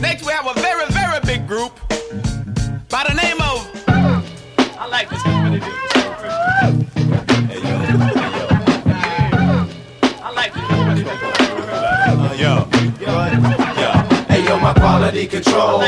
[0.00, 1.78] Next, we have a very, very big group
[2.88, 3.68] by the name of.
[4.78, 5.39] I like this.
[15.10, 15.80] Quality control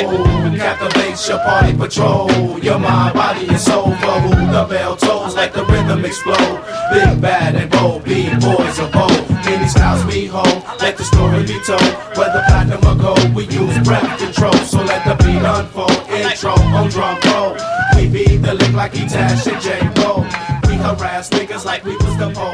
[0.56, 2.28] captivates your party patrol.
[2.58, 6.60] Your mind, body, and soul who the bell tolls like the rhythm explode.
[6.92, 9.30] Big bad and bold, B boys of bold.
[9.44, 11.82] Many styles we hold, let the story be told.
[12.16, 14.54] Whether platinum or gold, we use breath control.
[14.64, 16.10] So let the beat unfold.
[16.10, 17.56] Intro on drum roll.
[17.94, 20.02] We be the lick like Etash and J.
[20.02, 20.22] Roll.
[20.66, 22.48] We harass niggas like we was the po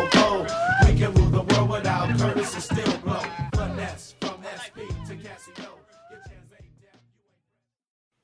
[0.87, 2.98] We can rule the world without Curtis and still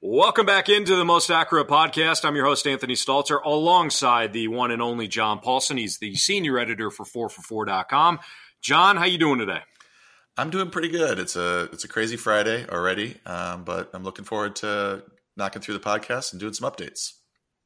[0.07, 2.27] Welcome back into the Most Accurate Podcast.
[2.27, 5.79] I'm your host, Anthony Stalter, alongside the one and only John Paulsen.
[5.79, 8.19] He's the senior editor for 4for4.com.
[8.61, 9.61] John, how you doing today?
[10.37, 11.19] I'm doing pretty good.
[11.19, 15.05] It's a it's a crazy Friday already, um, but I'm looking forward to
[15.39, 17.13] knocking through the podcast and doing some updates.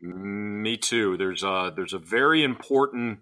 [0.00, 1.16] Me too.
[1.16, 3.18] There's a there's a very important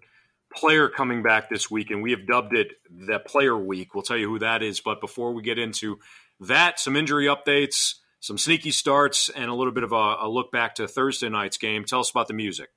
[0.55, 3.95] player coming back this week, and we have dubbed it the Player Week.
[3.95, 4.79] We'll tell you who that is.
[4.79, 5.97] But before we get into
[6.39, 10.51] that, some injury updates, some sneaky starts, and a little bit of a, a look
[10.51, 11.85] back to Thursday night's game.
[11.85, 12.69] Tell us about the music.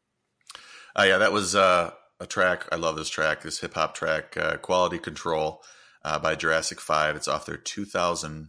[0.95, 2.67] Uh, yeah, that was uh, a track.
[2.71, 3.43] I love this track.
[3.43, 5.63] This hip hop track, uh, "Quality Control"
[6.05, 7.17] uh, by Jurassic Five.
[7.17, 8.49] It's off their 2000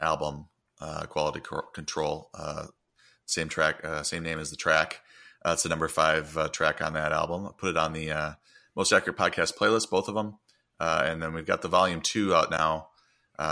[0.00, 0.46] album,
[0.80, 2.66] uh, "Quality Co- Control." Uh,
[3.24, 5.00] same track, same name as the track.
[5.44, 7.46] It's the number five track on that album.
[7.46, 8.36] I put it on the
[8.76, 10.38] most accurate podcast playlist, both of them,
[10.78, 12.88] and then we've got the volume two out now,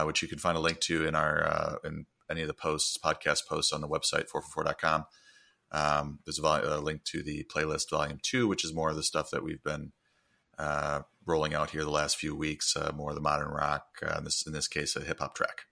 [0.05, 3.47] which you can find a link to in our in any of the posts, podcast
[3.49, 5.05] posts on the website 444.com.
[5.73, 8.97] Um, there's a, vol- a link to the playlist volume two, which is more of
[8.97, 9.93] the stuff that we've been
[10.59, 13.87] uh, rolling out here the last few weeks, uh, more of the modern rock.
[14.03, 15.63] Uh, in this in this case, a hip hop track.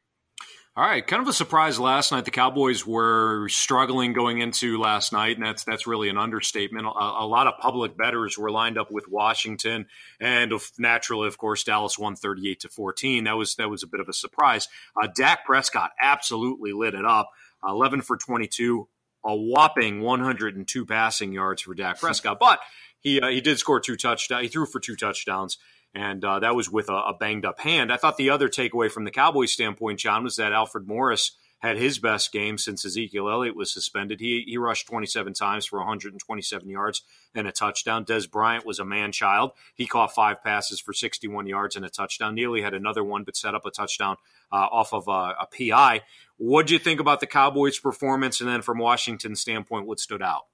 [0.74, 2.24] All right, kind of a surprise last night.
[2.24, 6.86] The Cowboys were struggling going into last night, and that's that's really an understatement.
[6.86, 9.84] A, a lot of public bettors were lined up with Washington,
[10.18, 13.24] and naturally, of course, Dallas won thirty-eight to fourteen.
[13.24, 14.66] That was that was a bit of a surprise.
[14.96, 17.28] Uh, Dak Prescott absolutely lit it up,
[17.62, 18.88] eleven for twenty-two,
[19.26, 22.60] a whopping one hundred and two passing yards for Dak Prescott, but
[22.98, 24.44] he uh, he did score two touchdowns.
[24.44, 25.58] He threw for two touchdowns
[25.94, 27.92] and uh, that was with a, a banged up hand.
[27.92, 31.32] I thought the other takeaway from the Cowboys standpoint, John, was that Alfred Morris
[31.62, 34.18] had his best game since Ezekiel Elliott was suspended.
[34.18, 37.02] He he rushed 27 times for 127 yards
[37.34, 38.04] and a touchdown.
[38.04, 39.52] Dez Bryant was a man child.
[39.74, 42.34] He caught five passes for 61 yards and a touchdown.
[42.34, 44.16] Neely had another one, but set up a touchdown
[44.50, 46.02] uh, off of a, a PI.
[46.36, 48.40] What do you think about the Cowboys' performance?
[48.40, 50.46] And then from Washington's standpoint, what stood out?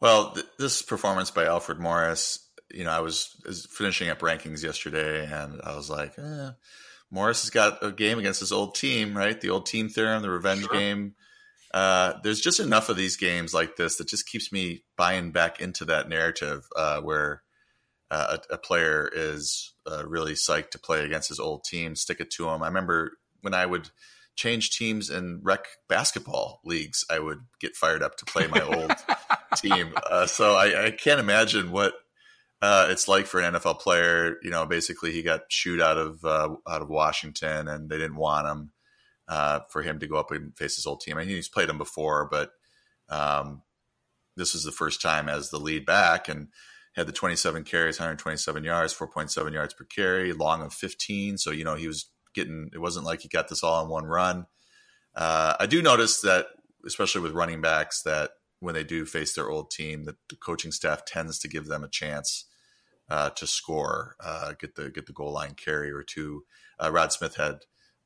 [0.00, 4.62] Well, th- this performance by Alfred Morris, you know, I was, was finishing up rankings
[4.62, 6.50] yesterday, and I was like, eh,
[7.10, 9.38] Morris has got a game against his old team, right?
[9.40, 10.72] The old team theorem, the revenge Sure.
[10.72, 11.14] game.
[11.74, 15.60] Uh, there's just enough of these games like this that just keeps me buying back
[15.60, 17.42] into that narrative uh, where
[18.10, 22.20] uh, a, a player is uh, really psyched to play against his old team, stick
[22.20, 22.62] it to him.
[22.62, 23.88] I remember when I would
[24.34, 28.92] change teams in rec basketball leagues, I would get fired up to play my old
[29.56, 29.94] team.
[30.10, 31.94] Uh, so I, I can't imagine what
[32.62, 34.36] uh, it's like for an NFL player.
[34.42, 38.16] You know, basically he got chewed out of uh, out of Washington, and they didn't
[38.16, 38.72] want him
[39.28, 41.16] uh, for him to go up and face his old team.
[41.18, 42.52] I mean, he's played him before, but
[43.08, 43.62] um,
[44.36, 46.48] this is the first time as the lead back, and
[46.94, 51.38] had the 27 carries, 127 yards, 4.7 yards per carry, long of 15.
[51.38, 52.70] So you know he was getting.
[52.72, 54.46] It wasn't like he got this all in one run.
[55.16, 56.46] Uh, I do notice that,
[56.86, 58.30] especially with running backs, that
[58.60, 61.82] when they do face their old team, that the coaching staff tends to give them
[61.82, 62.46] a chance
[63.08, 66.44] uh, to score, uh, get the get the goal line carry or two.
[66.82, 67.60] Uh, Rod Smith had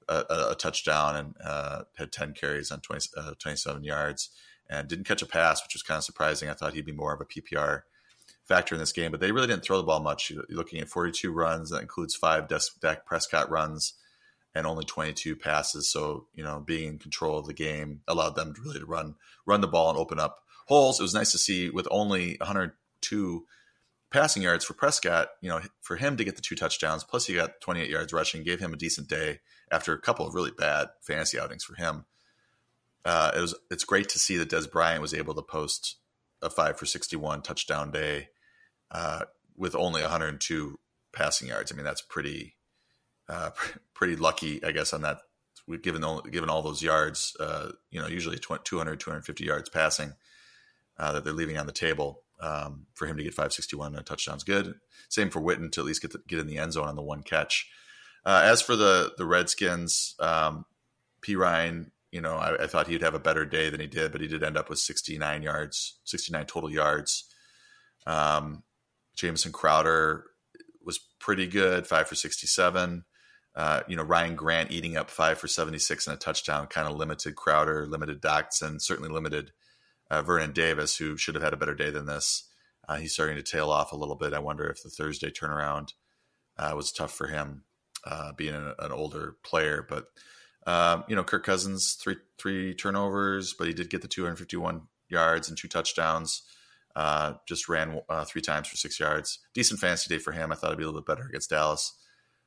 [0.09, 4.31] a, a, touchdown and uh, had ten carries on 20, uh, 27 yards
[4.69, 6.49] and didn't catch a pass, which was kind of surprising.
[6.49, 7.83] I thought he'd be more of a PPR
[8.45, 10.31] factor in this game, but they really didn't throw the ball much.
[10.31, 13.95] You're looking at 42 runs, that includes five Dak Prescott runs
[14.55, 15.91] and only 22 passes.
[15.91, 19.17] So, you know, being in control of the game allowed them to really to run
[19.45, 20.99] run the ball and open up holes.
[20.99, 23.47] It was nice to see with only 102
[24.11, 27.35] passing yards for Prescott, you know, for him to get the two touchdowns, plus he
[27.35, 30.89] got 28 yards rushing, gave him a decent day after a couple of really bad
[31.01, 32.05] fantasy outings for him.
[33.05, 35.97] Uh, it was it's great to see that Dez Bryant was able to post
[36.43, 38.29] a five for 61 touchdown day
[38.91, 39.25] uh,
[39.57, 40.79] with only 102
[41.13, 41.73] passing yards.
[41.73, 42.57] I mean, that's pretty
[43.29, 43.51] uh,
[43.95, 45.21] pretty lucky, I guess, on that.
[45.83, 50.13] Given given all those yards, uh, you know, usually 200, 250 yards passing
[50.97, 54.03] uh, that they're leaving on the table um, for him to get 561 and a
[54.03, 54.75] touchdown's good.
[55.09, 57.03] Same for Witten to at least get the, get in the end zone on the
[57.03, 57.69] one catch.
[58.25, 60.65] Uh, as for the the Redskins, um,
[61.29, 64.21] Ryan, you know, I, I, thought he'd have a better day than he did, but
[64.21, 67.25] he did end up with 69 yards, 69 total yards.
[68.07, 68.63] Um,
[69.17, 70.25] Jamison Crowder
[70.85, 73.05] was pretty good, five for 67.
[73.57, 76.97] Uh, you know, Ryan Grant eating up five for 76 and a touchdown kind of
[76.97, 79.51] limited Crowder, limited Doctson, certainly limited
[80.11, 82.45] uh, Vernon Davis, who should have had a better day than this.
[82.89, 84.33] Uh, he's starting to tail off a little bit.
[84.33, 85.93] I wonder if the Thursday turnaround
[86.59, 87.65] uh, was tough for him,
[88.05, 89.85] uh, being an, an, older player.
[89.89, 90.07] But
[90.67, 95.49] um, you know, Kirk Cousins three three turnovers, but he did get the 251 yards
[95.49, 96.43] and two touchdowns.
[96.95, 99.41] Uh, just ran uh, three times for six yards.
[99.53, 100.51] Decent fantasy day for him.
[100.51, 101.93] I thought it'd be a little bit better against Dallas.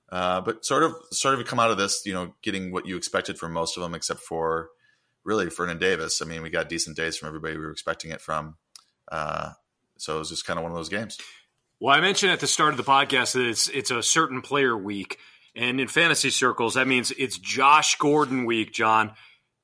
[0.10, 3.38] But sort of, sort of come out of this, you know, getting what you expected
[3.38, 4.70] from most of them, except for
[5.24, 6.22] really Vernon Davis.
[6.22, 8.58] I mean, we got decent days from everybody we were expecting it from.
[9.12, 9.52] Uh,
[9.98, 11.18] so it was just kind of one of those games.
[11.80, 14.78] Well, I mentioned at the start of the podcast that it's it's a certain player
[14.78, 15.18] week,
[15.56, 18.74] and in fantasy circles, that means it's Josh Gordon week.
[18.74, 19.14] John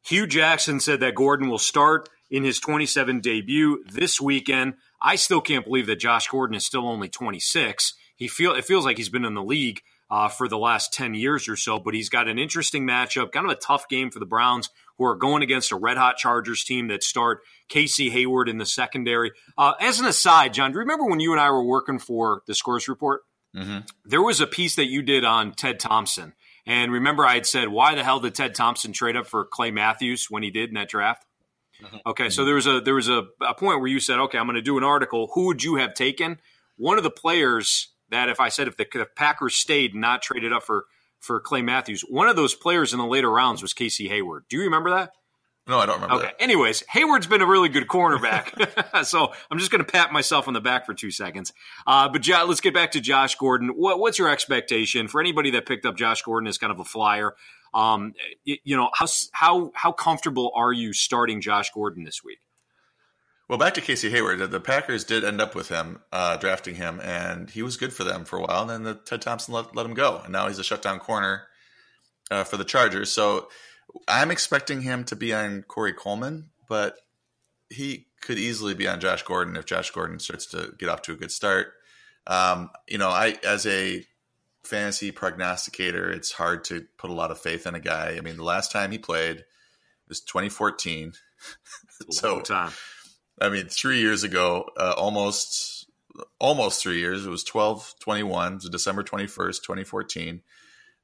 [0.05, 4.75] Hue Jackson said that Gordon will start in his 27 debut this weekend.
[5.01, 7.93] I still can't believe that Josh Gordon is still only 26.
[8.15, 11.15] He feel it feels like he's been in the league uh, for the last 10
[11.15, 14.19] years or so, but he's got an interesting matchup, kind of a tough game for
[14.19, 18.49] the Browns, who are going against a red hot Chargers team that start Casey Hayward
[18.49, 19.31] in the secondary.
[19.57, 22.41] Uh, as an aside, John, do you remember when you and I were working for
[22.47, 23.21] the Scores Report?
[23.55, 23.79] Mm-hmm.
[24.05, 26.33] There was a piece that you did on Ted Thompson.
[26.65, 29.71] And remember, I had said, why the hell did Ted Thompson trade up for Clay
[29.71, 31.25] Matthews when he did in that draft?
[31.81, 31.97] Mm-hmm.
[32.07, 34.45] Okay, so there was a there was a, a point where you said, okay, I'm
[34.45, 35.29] going to do an article.
[35.33, 36.39] Who would you have taken?
[36.77, 40.21] One of the players that if I said if the, if Packers stayed and not
[40.21, 40.85] traded up for
[41.25, 44.45] for Clay Matthews, one of those players in the later rounds was Casey Hayward.
[44.49, 45.11] Do you remember that?
[45.67, 46.15] No, I don't remember.
[46.17, 46.25] Okay.
[46.27, 46.41] That.
[46.41, 50.53] Anyways, Hayward's been a really good cornerback, so I'm just going to pat myself on
[50.53, 51.51] the back for two seconds.
[51.87, 53.69] Uh, but jo- let's get back to Josh Gordon.
[53.69, 56.85] What, what's your expectation for anybody that picked up Josh Gordon as kind of a
[56.85, 57.35] flyer?
[57.73, 58.13] Um,
[58.43, 62.39] you, you know, how how how comfortable are you starting Josh Gordon this week?
[63.47, 64.39] Well, back to Casey Hayward.
[64.49, 68.03] The Packers did end up with him, uh, drafting him, and he was good for
[68.03, 68.61] them for a while.
[68.61, 71.43] And then the, Ted Thompson let, let him go, and now he's a shutdown corner
[72.31, 73.11] uh, for the Chargers.
[73.11, 73.49] So
[74.07, 76.97] I'm expecting him to be on Corey Coleman, but
[77.69, 81.13] he could easily be on Josh Gordon if Josh Gordon starts to get off to
[81.13, 81.73] a good start.
[82.25, 84.03] Um, you know, I as a
[84.63, 88.15] fantasy prognosticator, it's hard to put a lot of faith in a guy.
[88.17, 89.45] I mean, the last time he played
[90.09, 91.13] was 2014.
[92.09, 92.71] so time
[93.41, 95.89] I mean, three years ago, uh, almost
[96.39, 97.25] almost three years.
[97.25, 100.41] It was 12 21, it was December 21st, 2014.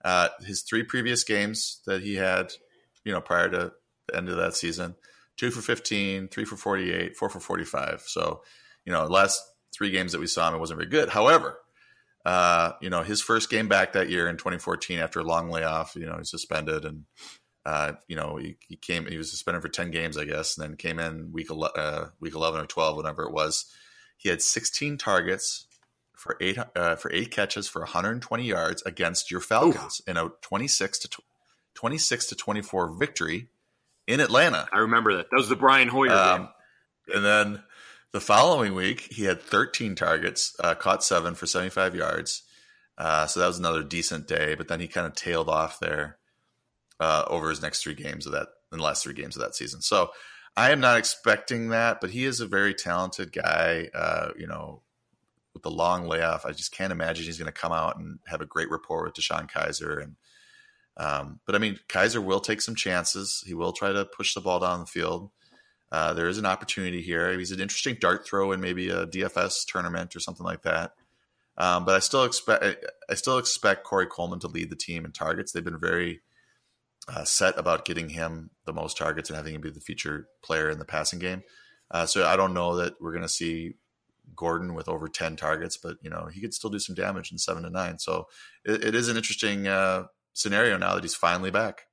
[0.04, 2.54] Uh, his three previous games that he had,
[3.04, 3.74] you know, prior to
[4.08, 4.96] the end of that season
[5.42, 8.04] two for 15, three for 48, four for 45.
[8.06, 8.44] So,
[8.86, 9.42] you know, last
[9.74, 11.10] three games that we saw him, it wasn't very good.
[11.10, 11.58] However,
[12.26, 15.96] uh, you know, his first game back that year in 2014 after a long layoff,
[15.96, 17.06] you know, he's suspended and
[17.66, 20.68] uh, you know, he, he, came, he was suspended for 10 games, I guess, and
[20.68, 23.66] then came in week, uh, week 11 or 12, whatever it was.
[24.18, 25.68] He had 16 targets
[26.16, 30.12] for eight, uh, for eight catches for 120 yards against your Falcons Ooh.
[30.12, 31.22] in a 26 to
[31.76, 33.48] 26 to 24 victory
[34.08, 34.68] in Atlanta.
[34.74, 35.28] I remember that.
[35.30, 36.50] That was the Brian Hoyer um, game.
[37.16, 37.64] And then
[38.12, 42.44] the following week, he had 13 targets, uh, caught seven for 75 yards.
[42.98, 46.18] Uh, so that was another decent day, but then he kind of tailed off there
[47.02, 49.56] uh, over his next three games of that in the last three games of that
[49.56, 49.82] season.
[49.82, 50.12] So
[50.56, 53.90] I am not expecting that, but he is a very talented guy.
[53.94, 54.84] Uh, you know,
[55.54, 58.40] with the long layoff, I just can't imagine he's going to come out and have
[58.40, 60.04] a great rapport with DeShone Kizer.
[60.04, 60.16] And
[60.96, 63.44] um, but I mean, Kizer will take some chances.
[63.48, 65.32] He will try to push the ball down the field.
[65.92, 67.38] Uh, there is an opportunity here.
[67.38, 70.94] He's an interesting dart throw in maybe a DFS tournament or something like that.
[71.58, 72.64] Um, but I still expect
[73.10, 75.52] I still expect Corey Coleman to lead the team in targets.
[75.52, 76.22] They've been very
[77.08, 80.70] uh, set about getting him the most targets and having him be the feature player
[80.70, 81.44] in the passing game.
[81.90, 83.74] Uh, so I don't know that we're going to see
[84.36, 87.38] Gordon with over 10 targets, but you know, he could still do some damage in
[87.38, 88.00] seven to nine.
[88.00, 88.28] So
[88.64, 91.88] it, it is an interesting uh, scenario now that he's finally back.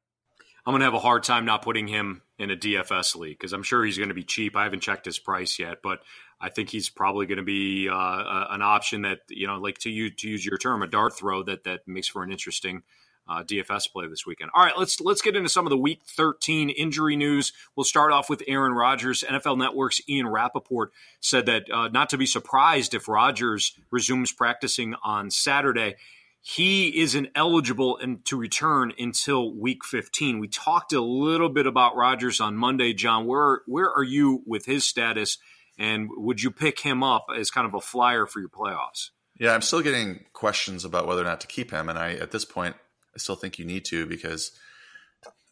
[0.64, 3.54] I'm going to have a hard time not putting him in a DFS league because
[3.54, 4.54] I'm sure he's going to be cheap.
[4.54, 6.00] I haven't checked his price yet, but
[6.40, 9.90] I think he's probably going to be uh, an option that, you know, like to
[9.90, 12.82] use, to use your term, a dart throw that, that makes for an interesting
[13.28, 14.50] uh, DFS play this weekend.
[14.54, 17.52] All right, let's let's get into some of the Week 13 injury news.
[17.76, 19.23] We'll start off with Aaron Rodgers.
[19.28, 24.94] NFL Network's Ian Rapoport said that uh, not to be surprised if Rodgers resumes practicing
[25.04, 25.97] on Saturday.
[26.40, 30.38] He isn't eligible in, to return until Week 15.
[30.38, 33.26] We talked a little bit about Rodgers on Monday, John.
[33.26, 35.37] Where where are you with his status,
[35.78, 39.11] and would you pick him up as kind of a flyer for your playoffs?
[39.38, 42.30] Yeah, I'm still getting questions about whether or not to keep him, and I at
[42.30, 42.76] this point
[43.14, 44.52] I still think you need to because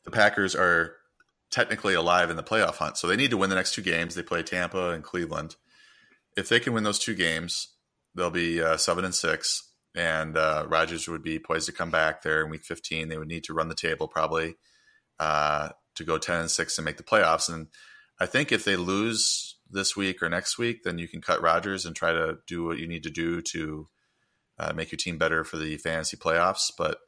[0.04, 0.96] the Packers are
[1.50, 2.96] technically alive in the playoff hunt.
[2.96, 4.14] So they need to win the next two games.
[4.14, 5.56] They play Tampa and Cleveland.
[6.36, 7.68] If they can win those two games,
[8.14, 12.22] they'll be uh, seven and six, and uh, Rodgers would be poised to come back
[12.22, 13.08] there in Week 15.
[13.08, 14.56] They would need to run the table probably
[15.18, 17.52] uh, to go 10 and six and make the playoffs.
[17.52, 17.68] And
[18.20, 21.86] I think if they lose this week or next week, then you can cut Rodgers
[21.86, 23.88] and try to do what you need to do to
[24.58, 26.70] uh, make your team better for the fantasy playoffs.
[26.76, 26.98] But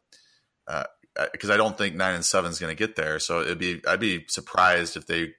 [1.32, 3.58] because uh, I don't think nine and seven is going to get there, so it'd
[3.58, 5.34] be I'd be surprised if they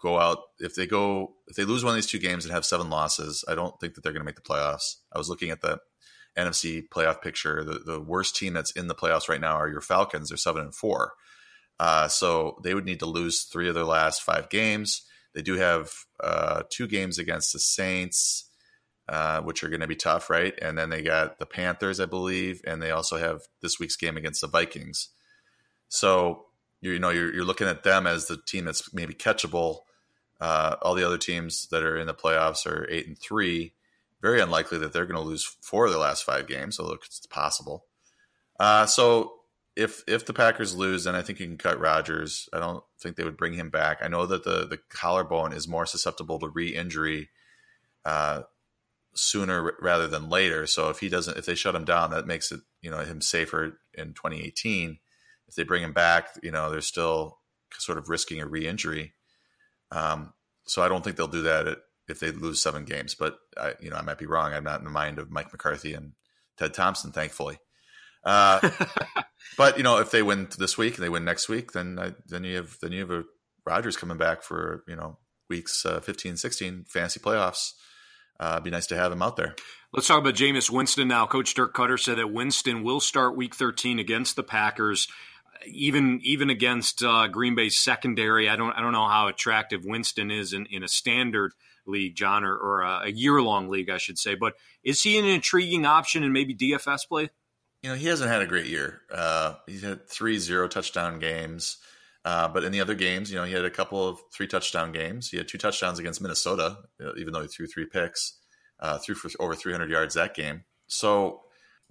[0.00, 2.64] go out if they go if they lose one of these two games and have
[2.64, 3.44] seven losses.
[3.48, 4.96] I don't think that they're going to make the playoffs.
[5.12, 5.78] I was looking at the
[6.38, 7.64] NFC playoff picture.
[7.64, 10.28] The the worst team that's in the playoffs right now are your Falcons.
[10.28, 11.12] They're seven and four.
[11.78, 15.02] Uh, so they would need to lose three of their last five games.
[15.34, 15.90] They do have
[16.22, 18.49] uh, two games against the Saints,
[19.10, 20.54] uh, which are going to be tough, right?
[20.62, 24.16] And then they got the Panthers, I believe, and they also have this week's game
[24.16, 25.08] against the Vikings.
[25.88, 26.46] So
[26.80, 29.80] you know you're, you're looking at them as the team that's maybe catchable.
[30.40, 33.74] Uh, all the other teams that are in the playoffs are eight and three.
[34.22, 37.26] Very unlikely that they're going to lose four of their last five games, although it's
[37.26, 37.86] possible.
[38.60, 39.32] Uh, so
[39.74, 42.48] if if the Packers lose, then I think you can cut Rodgers.
[42.52, 43.98] I don't think they would bring him back.
[44.02, 47.30] I know that the the collarbone is more susceptible to re-injury
[48.04, 48.42] uh,
[49.14, 50.66] sooner rather than later.
[50.66, 53.20] So if he doesn't, if they shut him down, that makes it you know him
[53.20, 54.98] safer in 2018.
[55.48, 57.38] If they bring him back, you know they're still
[57.78, 59.14] sort of risking a re-injury.
[59.92, 60.32] Um,
[60.66, 63.14] so I don't think they'll do that if they lose seven games.
[63.14, 64.52] But I, you know I might be wrong.
[64.52, 66.12] I'm not in the mind of Mike McCarthy and
[66.56, 67.58] Ted Thompson, thankfully.
[68.24, 68.60] Uh,
[69.56, 72.14] but you know, if they win this week and they win next week, then I,
[72.26, 73.24] then you have then you have a
[73.66, 77.72] Rodgers coming back for you know weeks uh, 15, 16 fantasy playoffs.
[78.40, 79.54] Uh, it'd be nice to have him out there.
[79.92, 81.26] Let's talk about Jameis Winston now.
[81.26, 85.08] Coach Dirk Koetter said that Winston will start Week 13 against the Packers,
[85.66, 88.48] even even against uh, Green Bay's secondary.
[88.48, 91.52] I don't I don't know how attractive Winston is in, in a standard
[91.86, 94.34] league, John, or, or a, a year long league, I should say.
[94.34, 97.30] But is he an intriguing option in maybe DFS play?
[97.82, 99.00] you know, he hasn't had a great year.
[99.10, 101.78] Uh, he's had three zero touchdown games.
[102.24, 104.92] Uh, but in the other games, you know, he had a couple of three touchdown
[104.92, 105.30] games.
[105.30, 106.76] He had two touchdowns against Minnesota,
[107.16, 108.38] even though he threw three picks,
[108.78, 110.64] uh, threw for over 300 yards that game.
[110.86, 111.42] So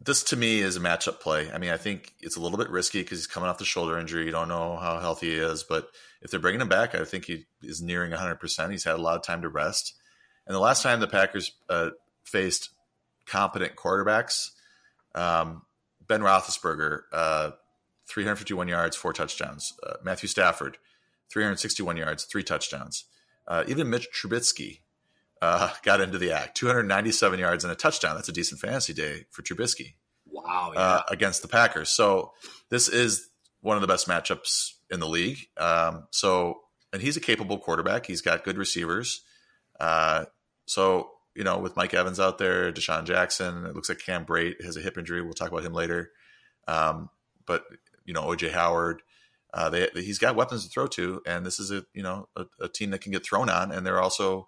[0.01, 1.51] this to me is a matchup play.
[1.51, 3.98] I mean, I think it's a little bit risky because he's coming off the shoulder
[3.98, 4.25] injury.
[4.25, 5.89] You don't know how healthy he is, but
[6.21, 8.71] if they're bringing him back, I think he is nearing 100%.
[8.71, 9.95] He's had a lot of time to rest.
[10.45, 11.89] And the last time the Packers uh,
[12.24, 12.69] faced
[13.25, 14.50] competent quarterbacks,
[15.15, 15.63] um,
[16.07, 17.51] Ben Roethlisberger, uh,
[18.09, 19.73] 351 yards, four touchdowns.
[19.85, 20.77] Uh, Matthew Stafford,
[21.31, 23.05] 361 yards, three touchdowns.
[23.47, 24.79] Uh, even Mitch Trubisky
[25.41, 28.15] uh, got into the act, 297 yards and a touchdown.
[28.15, 29.93] That's a decent fantasy day for Trubisky.
[30.27, 30.71] Wow.
[30.73, 30.79] Yeah.
[30.79, 31.89] Uh, against the Packers.
[31.89, 32.33] So
[32.69, 33.27] this is
[33.61, 35.47] one of the best matchups in the league.
[35.57, 36.61] Um, so,
[36.91, 38.05] and he's a capable quarterback.
[38.05, 39.21] He's got good receivers.
[39.79, 40.25] Uh,
[40.65, 44.63] so you know, with Mike Evans out there, DeSean Jackson, it looks like Cam Brate
[44.63, 45.21] has a hip injury.
[45.21, 46.11] We'll talk about him later.
[46.67, 47.09] Um,
[47.45, 47.63] but
[48.09, 49.03] you know, OJ Howard,
[49.53, 52.45] uh, they, he's got weapons to throw to, and this is a you know a,
[52.59, 54.47] a team that can get thrown on, and they're also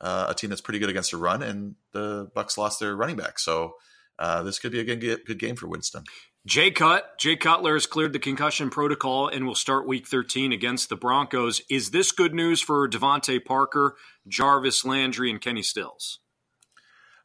[0.00, 1.42] uh, a team that's pretty good against the run.
[1.42, 3.74] And the Bucks lost their running back, so
[4.20, 6.04] uh, this could be a good, good game for Winston.
[6.46, 10.88] Jay Cut, Jay Cutler has cleared the concussion protocol and will start Week 13 against
[10.88, 11.60] the Broncos.
[11.68, 13.96] Is this good news for DeVante Parker,
[14.28, 16.20] Jarvis Landry, and Kenny Stills?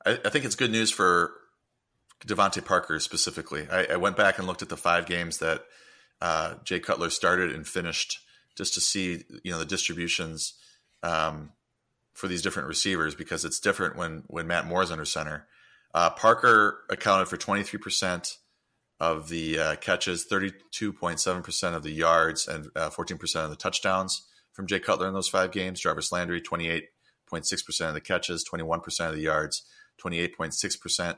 [0.03, 1.33] I, I think it's good news for
[2.25, 3.67] DeVante Parker specifically.
[3.69, 5.63] I, I, went back and looked at the five games that
[6.21, 8.19] uh, Jay Cutler started and finished
[8.55, 10.53] just to see you know the distributions
[11.03, 11.51] um,
[12.13, 15.47] for these different receivers because it's different when when Matt Moore's under center.
[15.93, 18.37] Uh, Parker accounted for twenty three percent
[18.99, 23.17] of the uh, catches, thirty two point seven percent of the yards, and uh, fourteen
[23.17, 25.79] percent of the touchdowns from Jay Cutler in those five games.
[25.79, 26.89] Jarvis Landry twenty eight
[27.27, 29.63] point six percent of the catches, twenty one percent of the yards.
[29.97, 31.17] 28.6%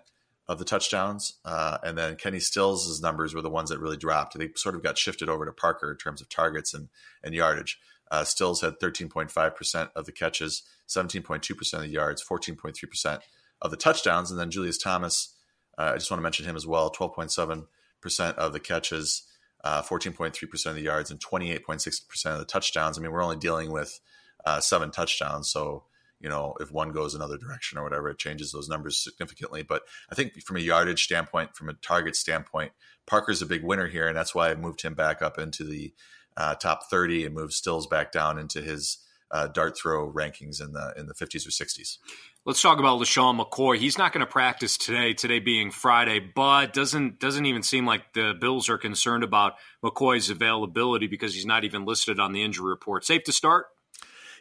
[0.49, 1.35] of the touchdowns.
[1.45, 4.37] Uh, and then Kenny Stills' numbers were the ones that really dropped.
[4.37, 6.89] They sort of got shifted over to Parker in terms of targets and,
[7.23, 7.79] and yardage.
[8.09, 13.19] Uh, Stills had 13.5% of the catches, 17.2% of the yards, 14.3%
[13.61, 14.31] of the touchdowns.
[14.31, 15.35] And then Julius Thomas,
[15.77, 19.27] uh, I just want to mention him as well 12.7% of the catches,
[19.63, 22.97] 14.3% uh, of the yards, and 28.6% of the touchdowns.
[22.97, 23.99] I mean, we're only dealing with
[24.47, 25.51] uh, seven touchdowns.
[25.51, 25.83] So
[26.19, 29.63] you know, if one goes another direction or whatever, it changes those numbers significantly.
[29.63, 32.71] But I think from a yardage standpoint, from a target standpoint,
[33.07, 35.93] Parker's a big winner here, and that's why I moved him back up into the
[36.37, 38.99] uh, top 30 and moved Stills back down into his
[39.31, 41.97] uh, dart throw rankings in the in the 50s or 60s.
[42.45, 43.77] Let's talk about LeSean McCoy.
[43.77, 48.13] He's not going to practice today, today being Friday, but doesn't doesn't even seem like
[48.13, 52.69] the Bills are concerned about McCoy's availability because he's not even listed on the injury
[52.69, 53.05] report.
[53.05, 53.67] Safe to start?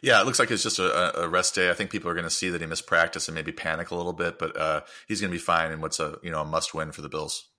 [0.01, 1.69] Yeah, it looks like it's just a, a rest day.
[1.69, 3.95] I think people are going to see that he missed practice and maybe panic a
[3.95, 5.71] little bit, but uh, he's going to be fine.
[5.71, 7.49] And what's a you know a must win for the Bills.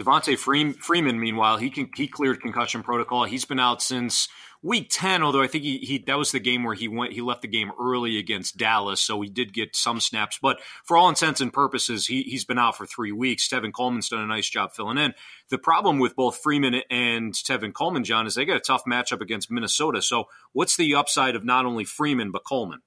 [0.00, 3.24] Devonta Freeman, meanwhile, he can, he cleared concussion protocol.
[3.24, 4.28] He's been out since
[4.62, 7.20] week 10 although i think he, he that was the game where he went he
[7.20, 10.38] left the game early against dallas so he did get some snaps.
[10.40, 13.48] But for all intents and purposes he, he's been out for three weeks.
[13.48, 15.14] Tevin coleman's done a nice job filling in.
[15.50, 19.20] The problem with both freeman and tevin coleman john is they got a tough matchup
[19.20, 20.02] against minnesota.
[20.02, 22.80] So what's the upside of not only freeman but coleman?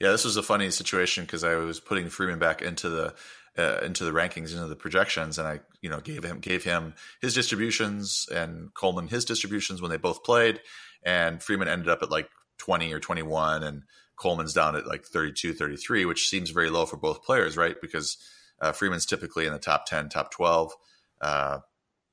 [0.00, 3.14] Yeah this was a funny situation because i was putting freeman back into the
[3.58, 6.94] uh, into the rankings, into the projections, and I, you know, gave him gave him
[7.22, 10.60] his distributions and Coleman his distributions when they both played,
[11.06, 13.84] and Freeman ended up at like 20 or 21 and
[14.16, 17.76] Coleman's down at like 32, 33, which seems very low for both players, right?
[17.80, 18.18] Because
[18.60, 20.72] uh, Freeman's typically in the top 10, top 12.
[21.20, 21.58] Uh,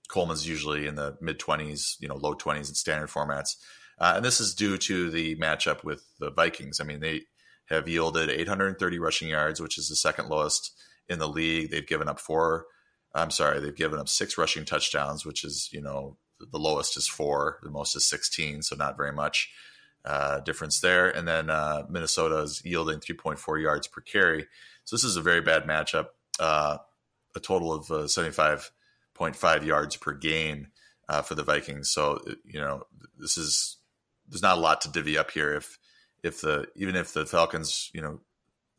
[0.10, 3.56] Coleman's usually in the mid 20s, you know, low 20s in standard formats.
[3.98, 6.80] Uh, and this is due to the matchup with the Vikings.
[6.80, 7.22] I mean, they
[7.70, 10.72] have yielded 830 rushing yards, which is the second lowest
[11.10, 11.72] in the league.
[11.72, 12.66] They've given up four.
[13.16, 16.18] I'm sorry, they've given up six rushing touchdowns, which is, you know,
[16.52, 19.52] the lowest is four, the most is 16, so not very much
[20.06, 21.10] uh, difference there.
[21.10, 24.48] And then uh, Minnesota is yielding 3.4 yards per carry.
[24.84, 26.08] So this is a very bad matchup.
[26.40, 26.78] Uh,
[27.36, 30.68] a total of uh, 75.5 yards per game
[31.10, 31.90] uh, for the Vikings.
[31.90, 32.84] So you know
[33.18, 33.78] this is
[34.28, 35.54] there's not a lot to divvy up here.
[35.54, 35.78] If
[36.24, 38.20] if the even if the Falcons you know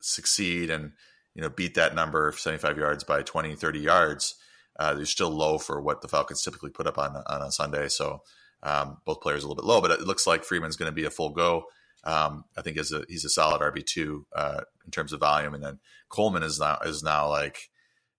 [0.00, 0.92] succeed and
[1.34, 4.34] you know beat that number of 75 yards by 20 30 yards
[4.78, 7.88] uh, they're still low for what the Falcons typically put up on on a Sunday.
[7.88, 8.22] So
[8.62, 11.04] um, both players a little bit low, but it looks like Freeman's going to be
[11.04, 11.66] a full go.
[12.04, 15.62] Um, I think a, he's a solid RB two uh, in terms of volume, and
[15.62, 15.78] then
[16.08, 17.70] Coleman is now is now like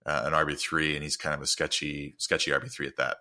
[0.05, 3.17] uh, an RB three, and he's kind of a sketchy sketchy RB three at that.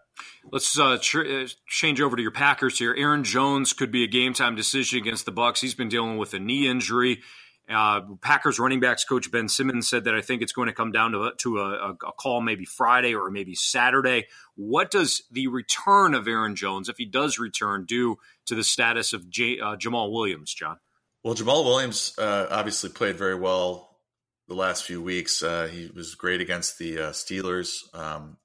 [0.50, 2.94] Let's uh, tr- uh, change over to your Packers here.
[2.96, 5.60] Aaron Jones could be a game time decision against the Bucks.
[5.60, 7.20] He's been dealing with a knee injury.
[7.68, 10.92] Uh, Packers running backs coach Ben Sirmans said that I think it's going to come
[10.92, 14.26] down to, to a, a, call maybe Friday or maybe Saturday.
[14.54, 19.14] What does the return of Aaron Jones, if he does return, do to the status
[19.14, 20.78] of J, uh, Jamaal Williams, John?
[21.22, 23.98] Well, Jamaal Williams uh, obviously played very well
[24.46, 25.42] the last few weeks.
[25.42, 27.78] Uh, he was great against the uh, Steelers.
[27.94, 28.36] Um,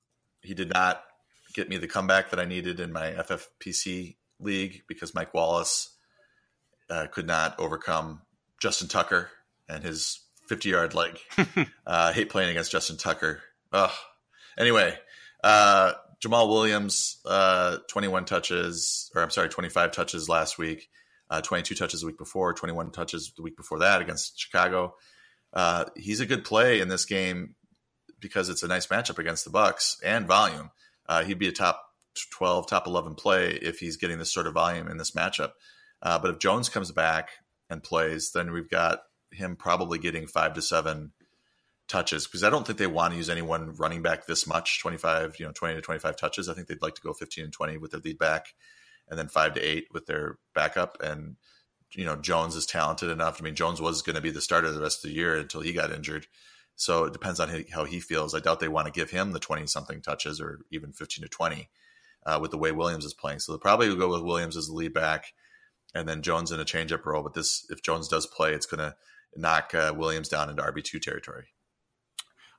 [0.42, 1.04] he did not
[1.54, 5.94] get me the comeback that I needed in my FFPC league because Mike Wallace
[6.90, 8.22] uh, could not overcome
[8.60, 9.30] Justin Tucker
[9.68, 11.20] and his 50 yard leg.
[11.88, 13.42] uh, hate playing against Justin Tucker.
[13.72, 13.92] Ugh.
[14.58, 14.98] Anyway,
[15.44, 15.94] uh,
[16.24, 20.90] Jamaal Williams, uh, 21 touches, or I'm sorry, 25 touches last week,
[21.30, 24.96] uh, 22 touches the week before, 21 touches the week before that against Chicago.
[25.54, 27.56] Uh, he's a good play in this game
[28.20, 30.72] because it's a nice matchup against the Bucks and volume.
[31.08, 31.82] Uh, he'd be a top
[32.32, 35.52] 12, top 11 play if he's getting this sort of volume in this matchup.
[36.02, 37.30] Uh, but if Jones comes back
[37.70, 39.02] and plays, then we've got
[39.32, 41.12] him probably getting five to seven
[41.88, 45.36] touches because I don't think they want to use anyone running back this much 25,
[45.40, 46.48] you know, 20 to 25 touches.
[46.48, 48.54] I think they'd like to go 15 and 20 with their lead back
[49.10, 51.02] and then five to eight with their backup.
[51.02, 51.36] And,
[51.94, 53.42] you know, Jones is talented enough.
[53.42, 55.62] I mean, Jones was going to be the starter the rest of the year until
[55.62, 56.28] he got injured.
[56.76, 58.34] So it depends on how he feels.
[58.34, 61.30] I doubt they want to give him the 20 something touches or even 15 to
[61.30, 61.70] 20
[62.26, 63.40] uh, with the way Williams is playing.
[63.40, 65.34] So they'll probably go with Williams as the lead back
[65.94, 67.24] and then Jones in a changeup role.
[67.24, 68.96] But this, if Jones does play, it's going to
[69.36, 71.46] knock uh, Williams down into RB two territory.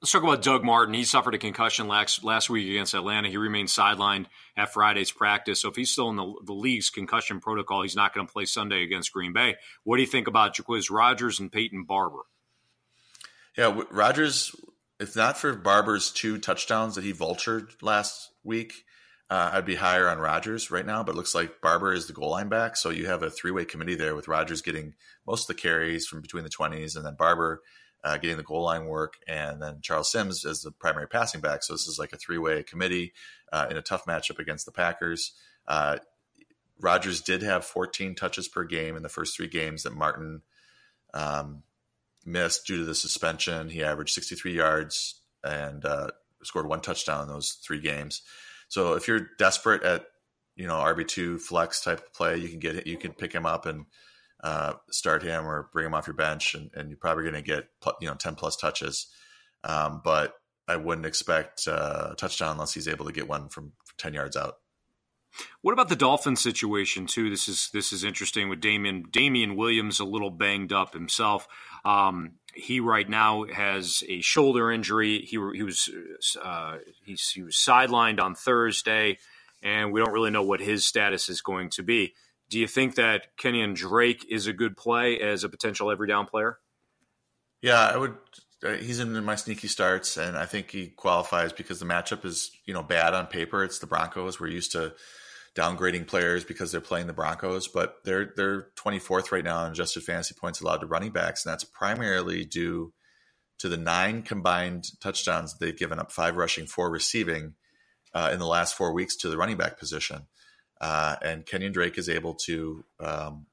[0.00, 0.94] Let's talk about Doug Martin.
[0.94, 3.28] He suffered a concussion last last week against Atlanta.
[3.28, 5.60] He remained sidelined at Friday's practice.
[5.60, 8.46] So if he's still in the, the league's concussion protocol, he's not going to play
[8.46, 9.56] Sunday against Green Bay.
[9.84, 12.22] What do you think about Jacquizz Rodgers and Peyton Barber?
[13.58, 14.56] Yeah, Rodgers,
[14.98, 18.84] if not for Barber's two touchdowns that he vultured last week,
[19.30, 22.12] uh, I'd be higher on Rodgers right now, but it looks like Barber is the
[22.12, 22.76] goal line back.
[22.76, 26.06] So you have a three way committee there with Rodgers getting most of the carries
[26.08, 27.62] from between the 20s and then Barber
[28.02, 31.62] uh, getting the goal line work and then Charles Sims as the primary passing back.
[31.62, 33.12] So this is like a three way committee
[33.52, 35.32] uh, in a tough matchup against the Packers.
[35.68, 35.98] Uh,
[36.80, 40.42] Rodgers did have 14 touches per game in the first three games that Martin
[41.14, 41.62] um,
[42.24, 43.68] missed due to the suspension.
[43.68, 46.08] He averaged 63 yards and uh,
[46.42, 48.22] scored one touchdown in those three games.
[48.70, 50.06] So if you're desperate at
[50.56, 53.44] you know RB two flex type of play, you can get you can pick him
[53.44, 53.84] up and
[54.42, 57.42] uh, start him or bring him off your bench, and, and you're probably going to
[57.42, 57.64] get
[58.00, 59.08] you know ten plus touches.
[59.64, 60.34] Um, but
[60.66, 64.36] I wouldn't expect uh, a touchdown unless he's able to get one from ten yards
[64.36, 64.54] out.
[65.62, 67.30] What about the Dolphins situation too?
[67.30, 71.46] This is this is interesting with Damien Damien Williams a little banged up himself.
[71.84, 75.20] Um, he right now has a shoulder injury.
[75.20, 75.88] He he was
[76.42, 79.18] uh, he was sidelined on Thursday,
[79.62, 82.14] and we don't really know what his status is going to be.
[82.48, 86.26] Do you think that Kenyan Drake is a good play as a potential every down
[86.26, 86.58] player?
[87.62, 88.16] Yeah, I would.
[88.62, 92.50] Uh, he's in my sneaky starts, and I think he qualifies because the matchup is
[92.64, 93.62] you know bad on paper.
[93.62, 94.40] It's the Broncos.
[94.40, 94.94] We're used to
[95.60, 100.02] downgrading players because they're playing the Broncos, but they're they're 24th right now in adjusted
[100.02, 102.92] fantasy points allowed to running backs, and that's primarily due
[103.58, 107.54] to the nine combined touchdowns they've given up, five rushing, four receiving
[108.14, 110.22] uh, in the last four weeks to the running back position.
[110.80, 113.46] Uh, and Kenyan Drake is able to um,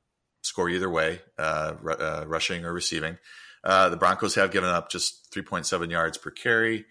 [0.43, 3.17] score either way, uh, r- uh, rushing or receiving.
[3.65, 6.85] Uh, the Broncos have given up just 3.7 yards per carry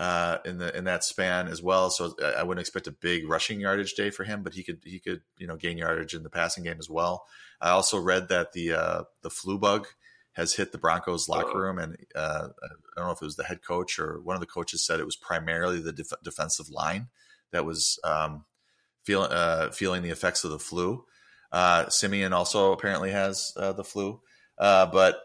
[0.00, 1.90] uh, in the in that span as well.
[1.90, 4.98] So I wouldn't expect a big rushing yardage day for him, but he could he
[4.98, 7.26] could you know gain yardage in the passing game as well.
[7.60, 9.88] I also read that the uh, the flu bug
[10.32, 13.44] has hit the Broncos locker room, and uh, I don't know if it was the
[13.44, 17.08] head coach or one of the coaches said it was primarily the def- defensive line
[17.52, 18.46] that was um,
[19.04, 21.04] feeling uh, feeling the effects of the flu.
[21.52, 24.22] Uh, Siemian also apparently has uh, the flu,
[24.56, 25.20] but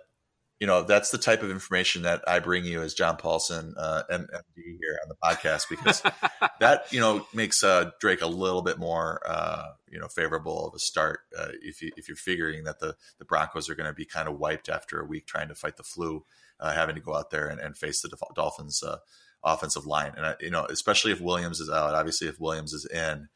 [0.60, 4.04] you know that's the type of information that I bring you as John Paulsen, uh,
[4.10, 6.02] MD here on the podcast because
[6.60, 10.74] that you know makes uh, Drake a little bit more uh, you know favorable of
[10.74, 13.94] a start uh, if you if you're figuring that the the Broncos are going to
[13.94, 16.24] be kind of wiped after a week trying to fight the flu,
[16.60, 18.98] uh, having to go out there and, and face the Dolphins uh,
[19.44, 21.96] offensive line, and you know especially if Williams is out.
[21.96, 23.28] Obviously, if Williams is in.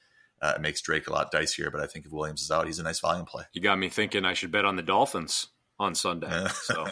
[0.42, 2.84] it makes Drake a lot dicier, but I think if Williams is out, he's a
[2.84, 3.44] nice volume play.
[3.52, 5.48] You got me thinking I should bet on the Dolphins
[5.80, 6.48] on Sunday.
[6.64, 6.86] So,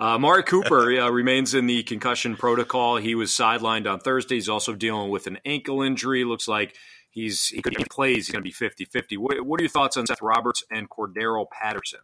[0.00, 2.96] uh, Mari Cooper uh, remains in the concussion protocol.
[2.96, 4.36] He was sidelined on Thursday.
[4.36, 6.24] He's also dealing with an ankle injury.
[6.24, 6.74] Looks like
[7.10, 8.26] he's he could he plays.
[8.26, 9.18] He's going to be 50-50.
[9.18, 12.00] What, what, are your thoughts on Seth Roberts and Cordarrelle Patterson?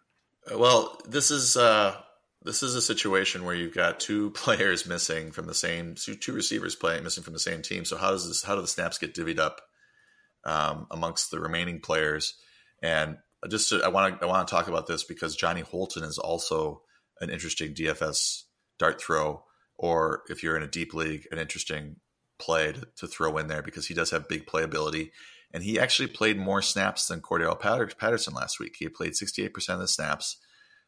[0.50, 1.96] Uh, well, this is uh,
[2.42, 6.76] this is a situation where you've got two players missing from the same two receivers
[6.76, 7.84] playing missing from the same team.
[7.84, 9.60] So how does this how do the snaps get divvied up
[10.44, 12.34] um, amongst the remaining players?
[12.82, 13.18] And
[13.48, 16.18] just to, I want to I want to talk about this because Johnny Holton is
[16.18, 16.82] also
[17.20, 18.44] an interesting DFS
[18.78, 19.44] dart throw,
[19.76, 21.96] or if you're in a deep league, an interesting
[22.38, 25.10] play to, to throw in there because he does have big playability.
[25.52, 27.60] And he actually played more snaps than Cordarrelle
[27.96, 28.74] Patterson last week.
[28.76, 30.38] He played 68% of the snaps.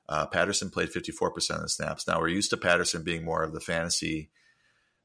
[0.08, 2.08] Uh, Patterson played 54% of the snaps.
[2.08, 4.30] Now we're used to Patterson being more of the fantasy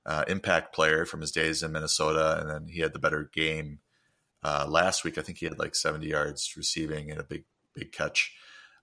[0.06, 3.80] uh, impact player from his days in Minnesota, and then he had the better game
[4.44, 7.44] uh, last week, I think he had like 70 yards receiving and a big,
[7.76, 8.34] big catch.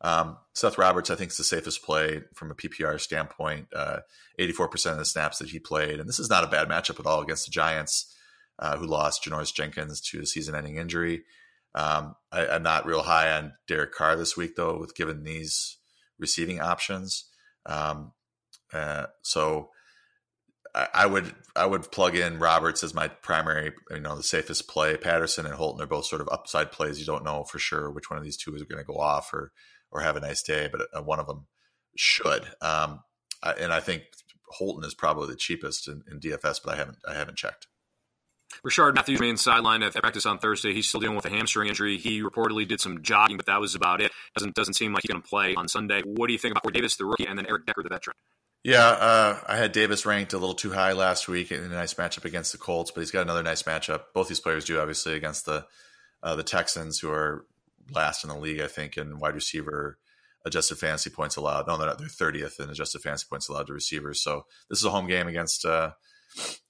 [0.00, 3.66] Um, Seth Roberts, I think, is the safest play from a PPR standpoint.
[3.74, 4.00] Uh,
[4.38, 5.98] 84% of the snaps that he played.
[5.98, 8.14] And this is not a bad matchup at all against the Giants,
[8.58, 11.24] uh, who lost Janoris Jenkins to a season ending injury.
[11.74, 15.76] Um, I, am not real high on Derek Carr this week, though, with given these
[16.18, 17.24] receiving options.
[17.66, 18.12] Um,
[18.72, 19.70] uh, so
[20.94, 24.96] I would I would plug in Roberts as my primary, you know, the safest play.
[24.96, 27.00] Patterson and Holton are both sort of upside plays.
[27.00, 29.32] You don't know for sure which one of these two is going to go off
[29.32, 29.52] or
[29.90, 31.46] or have a nice day, but uh, one of them
[31.96, 32.46] should.
[32.60, 33.00] Um,
[33.42, 34.02] and I think
[34.50, 37.66] Holton is probably the cheapest in, in, DFS, but I haven't I haven't checked.
[38.66, 40.72] Rishard Matthews remains sidelined at practice on Thursday.
[40.72, 41.98] He's still dealing with a hamstring injury.
[41.98, 44.10] He reportedly did some jogging, but that was about it.
[44.36, 46.02] Doesn't doesn't seem like he's going to play on Sunday.
[46.04, 48.16] What do you think about Corey Davis, the rookie, and then Eric Decker, the veteran?
[48.64, 51.94] Yeah, uh, I had Davis ranked a little too high last week in a nice
[51.94, 54.04] matchup against the Colts, but he's got another nice matchup.
[54.14, 55.66] Both these players do, obviously, against the
[56.22, 57.46] uh, the Texans, who are
[57.94, 59.98] last in the league, I think, in wide receiver
[60.44, 61.68] adjusted fantasy points allowed.
[61.68, 61.98] No, they're not.
[61.98, 64.20] They're thirtieth in adjusted fantasy points allowed to receivers.
[64.20, 65.92] So this is a home game against uh,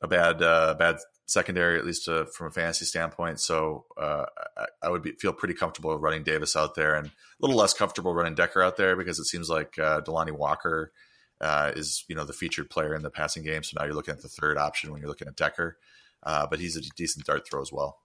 [0.02, 3.40] a bad uh, bad secondary, at least uh, from a fantasy standpoint.
[3.40, 7.10] So uh, I, I, would be, feel pretty comfortable running Davis out there, and a
[7.40, 10.92] little less comfortable running Decker out there because it seems like Delanie Walker
[11.40, 13.62] uh, is you know the featured player in the passing game.
[13.62, 15.78] So now you're looking at the third option when you're looking at Decker,
[16.22, 17.98] uh, but he's a decent dart throw as well.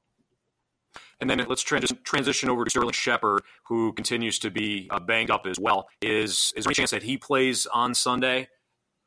[1.19, 5.31] And then let's transition transition over to Sterling Shepard, who continues to be uh, banged
[5.31, 5.87] up as well.
[6.01, 8.49] Is is there any chance that he plays on Sunday?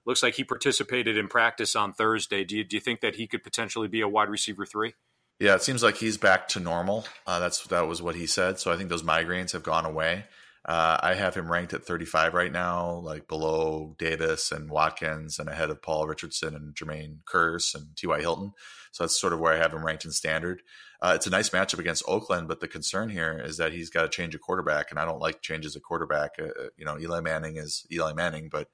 [0.04, 2.44] Looks like he participated in practice on Thursday.
[2.44, 4.94] Do you, do you think that he could potentially be a wide receiver three?
[5.40, 7.06] Yeah, it seems like he's back to normal.
[7.26, 8.58] Uh, that's that was what he said.
[8.58, 10.24] So I think those migraines have gone away.
[10.66, 15.48] Uh, I have him ranked at 35 right now, like below Davis and Watkins and
[15.48, 18.20] ahead of Paul Richardson and Jermaine Kearse and T.Y.
[18.20, 18.50] Hilton.
[18.90, 20.62] So that's sort of where I have him ranked in standard.
[21.00, 24.02] Uh, it's a nice matchup against Oakland, but the concern here is that he's got
[24.02, 26.32] to change a quarterback, and I don't like changes at quarterback.
[26.36, 28.68] Uh, uh you know, Eli Manning is Eli Manning, but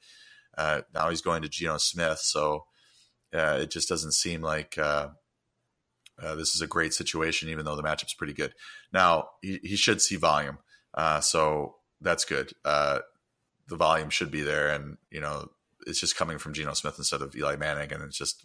[0.56, 2.64] uh, now he's going to Geno Smith, so
[3.34, 8.14] uh, it just doesn't seem like this is a great situation, even though the matchup's
[8.14, 8.54] pretty good.
[8.94, 10.58] Now he, he should see volume,
[11.20, 12.52] so that's good.
[12.64, 13.00] Uh,
[13.68, 15.48] the volume should be there, and you know
[15.86, 18.44] it's just coming from Geno Smith instead of Eli Manning, and it's just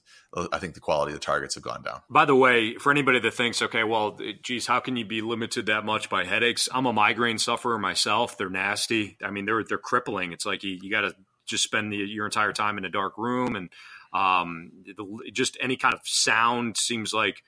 [0.51, 2.01] I think the quality of the targets have gone down.
[2.09, 5.67] By the way, for anybody that thinks, okay, well, geez, how can you be limited
[5.67, 6.67] that much by headaches?
[6.73, 8.37] I'm a migraine sufferer myself.
[8.37, 9.17] They're nasty.
[9.23, 10.31] I mean, they're they're crippling.
[10.31, 11.13] It's like you, you got to
[11.45, 13.69] just spend the, your entire time in a dark room, and
[14.13, 17.43] um, the, just any kind of sound seems like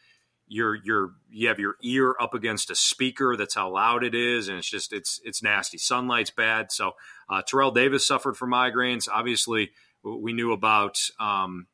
[0.49, 3.37] you're you're you have your ear up against a speaker.
[3.37, 5.77] That's how loud it is, and it's just it's it's nasty.
[5.77, 6.71] Sunlight's bad.
[6.71, 6.93] So
[7.29, 9.07] uh, Terrell Davis suffered from migraines.
[9.11, 9.71] Obviously,
[10.03, 11.67] we knew about um,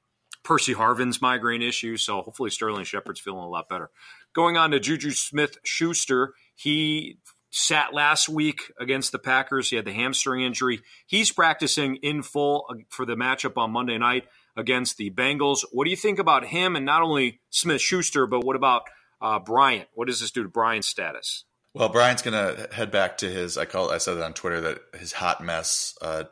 [0.44, 1.98] Percy Harvin's migraine issue.
[1.98, 3.90] So hopefully Sterling Shepard's feeling a lot better.
[4.34, 7.18] Going on to Juju Smith Schuster, he
[7.52, 9.70] sat last week against the Packers.
[9.70, 10.82] He had the hamstring injury.
[11.08, 15.64] He's practicing in full for the matchup on Monday night against the Bengals.
[15.72, 18.84] What do you think about him and not only Smith Schuster, but what about
[19.22, 19.88] uh, Bryant?
[19.94, 21.46] What does this do to Bryant's status?
[21.74, 23.58] Well, Bryant's going to head back to his.
[23.58, 23.92] I call.
[23.92, 26.24] I said it on Twitter that his hot mess uh,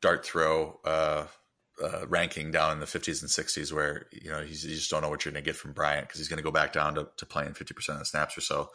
[0.00, 1.24] dart throw uh,
[1.82, 5.10] uh, ranking down in the 50s and 60s, where you know you just don't know
[5.10, 7.08] what you're going to get from Bryant because he's going to go back down to,
[7.18, 8.70] to playing 50 percent of the snaps or so.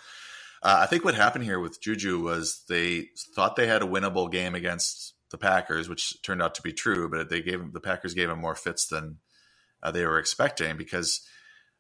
[0.62, 4.32] Uh, I think what happened here with Juju was they thought they had a winnable
[4.32, 8.14] game against the Packers, which turned out to be true, but they gave the Packers
[8.14, 9.18] gave him more fits than
[9.82, 11.28] uh, they were expecting because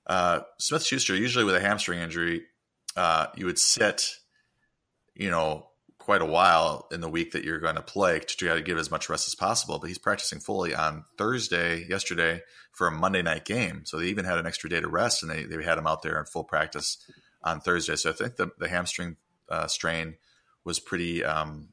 [0.08, 2.46] uh, Smith Schuster usually with a hamstring injury,
[2.98, 4.16] uh, you would sit,
[5.14, 5.68] you know,
[6.00, 8.80] quite a while in the week that you're going to play to try to give
[8.80, 9.78] as much rest as possible.
[9.78, 13.84] But he's practicing fully on Thursday, yesterday, for a Monday night game.
[13.86, 16.02] So they even had an extra day to rest, and they, they had him out
[16.02, 16.98] there in full practice
[17.44, 17.98] on Thursday.
[17.98, 20.16] So I think the, the hamstring uh, strain
[20.66, 21.70] was pretty um,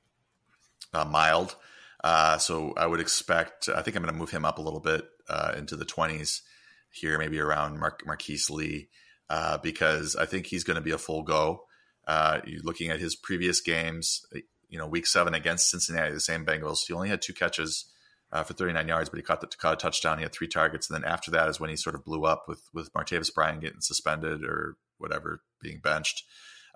[0.92, 1.56] uh, mild.
[2.02, 4.80] Uh, so I would expect, I think I'm going to move him up a little
[4.80, 6.40] bit uh, into the 20s
[6.90, 8.88] here, maybe around Mar- Marquise Lee,
[9.28, 11.64] uh, because I think he's going to be a full go.
[12.06, 14.24] Uh, you're looking at his previous games,
[14.68, 16.86] you know, week seven against Cincinnati, the same Bengals.
[16.86, 17.84] He only had two catches
[18.32, 20.18] uh, for 39 yards, but he caught, the, caught a touchdown.
[20.18, 20.88] He had three targets.
[20.88, 23.60] And then after that is when he sort of blew up with, with Martavis Bryant
[23.60, 26.24] getting suspended or whatever, being benched.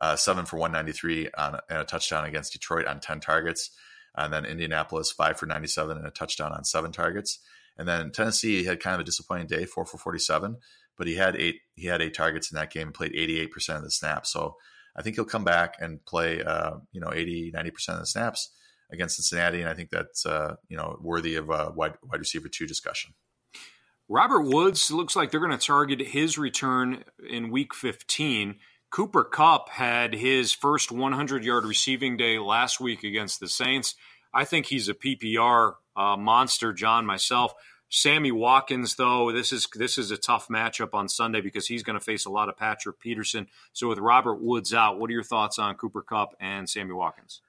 [0.01, 3.71] Uh, seven for 193 on and a touchdown against Detroit on 10 targets.
[4.17, 7.41] And then Indianapolis, five for 97 and a touchdown on seven targets.
[7.77, 10.57] And then Tennessee had kind of a disappointing day, four for 47,
[10.97, 13.83] but he had eight, he had eight targets in that game and played 88% of
[13.83, 14.33] the snaps.
[14.33, 14.57] So
[14.97, 18.51] I think he'll come back and play, uh, you know, 80, 90% of the snaps
[18.93, 19.61] against Cincinnati.
[19.61, 23.15] And I think that's, uh, you know, worthy of a wide, wide receiver two discussion.
[24.09, 28.57] Robert Woods looks like they're going to target his return in week 15.
[28.95, 33.97] Cooper Kupp had his first 100 yard receiving day last week against the Saints.
[34.33, 37.55] I think he's a PPR uh, monster, John, myself.
[37.89, 41.99] Sammy Watkins, though, this is this is a tough matchup on Sunday because he's going
[41.99, 43.49] to face a lot of Patrick Peterson.
[43.73, 47.41] So with Robert Woods out, what are your thoughts on Cooper Kupp and Sammy Watkins?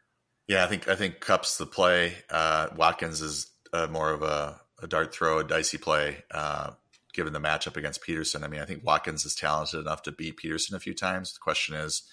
[0.47, 2.15] Yeah, I think I think Kupp's the play.
[2.27, 6.71] Uh, Watkins is uh, more of a, a, dart throw, a dicey play, uh,
[7.15, 8.43] given the matchup against Peterson.
[8.43, 11.33] I mean, I think Watkins is talented enough to beat Peterson a few times.
[11.33, 12.03] The question is,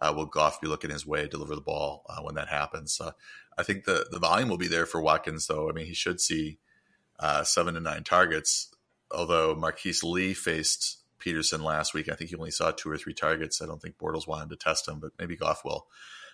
[0.00, 3.00] uh, will Goff be looking his way, deliver the ball uh, when that happens?
[3.56, 5.68] I think the the volume will be there for Watkins, though.
[5.68, 6.58] I mean, he should see
[7.18, 8.70] uh, seven to nine targets.
[9.10, 13.14] Although Marquise Lee faced Peterson last week, I think he only saw two or three
[13.14, 13.62] targets.
[13.62, 15.86] I don't think Bortles wanted to test him, but maybe Goff will.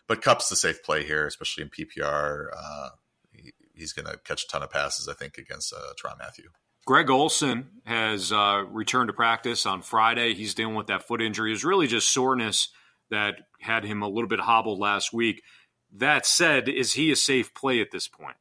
[0.06, 2.48] But Kupp's the safe play here, especially in PPR.
[2.56, 2.88] Uh,
[3.32, 6.48] he, he's going to catch a ton of passes, I think, against uh, Tyrann Mathieu.
[6.90, 10.34] Greg Olsen has uh, returned to practice on Friday.
[10.34, 11.50] He's dealing with that foot injury.
[11.50, 12.70] It was really just soreness
[13.10, 15.44] that had him a little bit hobbled last week.
[15.92, 18.34] That said, is he a safe play at this point?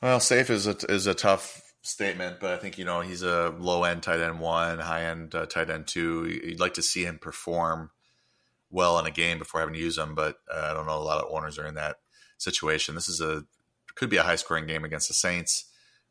[0.00, 3.52] Well, safe is a, is a tough statement, but I think you know he's a
[3.58, 6.28] low end tight end one, high end uh, tight end two.
[6.28, 7.90] You'd like to see him perform
[8.70, 10.96] well in a game before having to use him, but uh, I don't know.
[10.96, 11.96] A lot of owners are in that
[12.38, 12.94] situation.
[12.94, 13.42] This is a
[13.96, 15.64] could be a high scoring game against the Saints,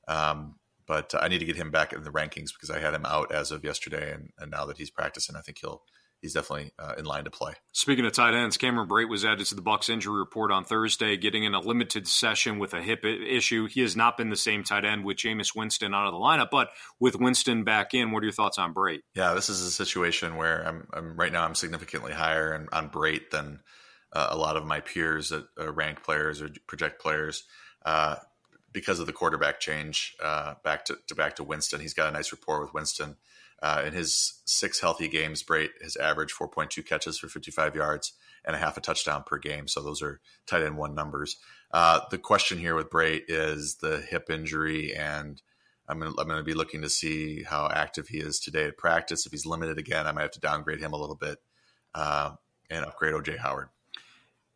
[0.10, 0.56] um,
[0.92, 3.32] but I need to get him back in the rankings because I had him out
[3.32, 5.84] as of yesterday, and, and now that he's practicing, I think he'll
[6.20, 7.54] he's definitely uh, in line to play.
[7.72, 11.16] Speaking of tight ends, Cameron Brate was added to the Bucks injury report on Thursday,
[11.16, 13.68] getting in a limited session with a hip issue.
[13.68, 16.50] He has not been the same tight end with Jameis Winston out of the lineup,
[16.52, 19.00] but with Winston back in, what are your thoughts on Brate?
[19.16, 22.90] Yeah, this is a situation where I'm, I'm right now I'm significantly higher on, on
[22.90, 23.62] Brate than
[24.12, 27.46] uh, a lot of my peers that uh, rank players or project players.
[28.72, 32.12] Because of the quarterback change uh, back to, to back to Winston, he's got a
[32.12, 33.18] nice rapport with Winston.
[33.62, 38.56] Uh, in his six healthy games, Brate has averaged 4.2 catches for 55 yards and
[38.56, 39.68] a half a touchdown per game.
[39.68, 41.38] So those are tight end one numbers.
[41.72, 45.42] Uh, the question here with Brate is the hip injury and
[45.88, 49.26] I'm going to be looking to see how active he is today at practice.
[49.26, 51.40] If he's limited again, I might have to downgrade him a little bit
[51.94, 52.32] uh,
[52.70, 53.70] and upgrade OJ Howard.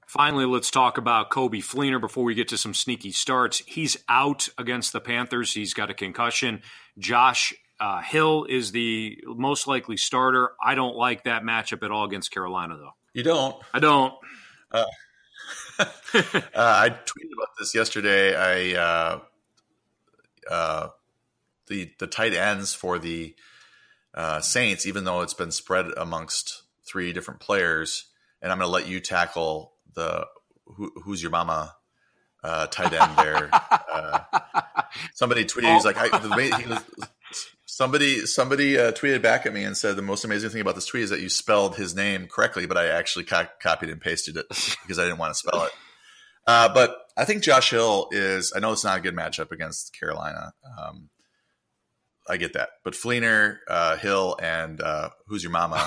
[0.07, 3.59] Finally, let's talk about Coby Fleener before we get to some sneaky starts.
[3.65, 5.53] He's out against the Panthers.
[5.53, 6.61] He's got a concussion.
[6.97, 10.51] Josh uh, Hill is the most likely starter.
[10.63, 12.93] I don't like that matchup at all against Carolina, though.
[13.13, 13.55] You don't?
[13.73, 14.13] I don't.
[14.71, 14.85] Uh,
[15.79, 15.83] uh,
[16.53, 18.35] I tweeted about this yesterday.
[18.35, 19.19] I uh,
[20.49, 20.87] uh,
[21.67, 23.35] the the tight ends for the
[24.13, 28.05] uh, Saints, even though it's been spread amongst three different players,
[28.41, 30.27] and I'm going to let you tackle the
[30.65, 31.73] who, who's your mama
[32.43, 33.49] uh, tight end there.
[33.51, 34.19] uh,
[35.13, 36.83] somebody tweeted, he's like, I, the, he was,
[37.65, 40.85] somebody somebody uh, tweeted back at me and said the most amazing thing about this
[40.85, 44.37] tweet is that you spelled his name correctly, but I actually co- copied and pasted
[44.37, 45.71] it because I didn't want to spell it.
[46.47, 48.53] Uh, but I think Josh Hill is.
[48.55, 50.53] I know it's not a good matchup against Carolina.
[50.77, 51.09] Um,
[52.29, 55.77] I get that, but Fleener, uh, Hill, and uh, who's your mama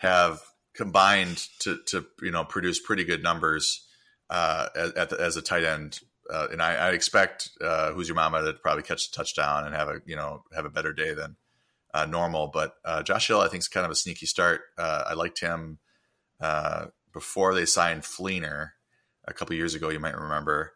[0.00, 0.40] have
[0.74, 3.86] combined to to you know produce pretty good numbers
[4.30, 6.00] uh, as, the, as a tight end.
[6.32, 9.74] Uh, and I, I expect uh, who's your mama to probably catch a touchdown and
[9.74, 11.36] have a you know have a better day than
[11.92, 12.48] uh, normal.
[12.48, 14.62] But uh, Josh Hill, I think, is kind of a sneaky start.
[14.78, 15.78] Uh, I liked him
[17.12, 18.70] before they signed Fleener
[19.26, 19.90] a couple years ago.
[19.90, 20.72] You might remember.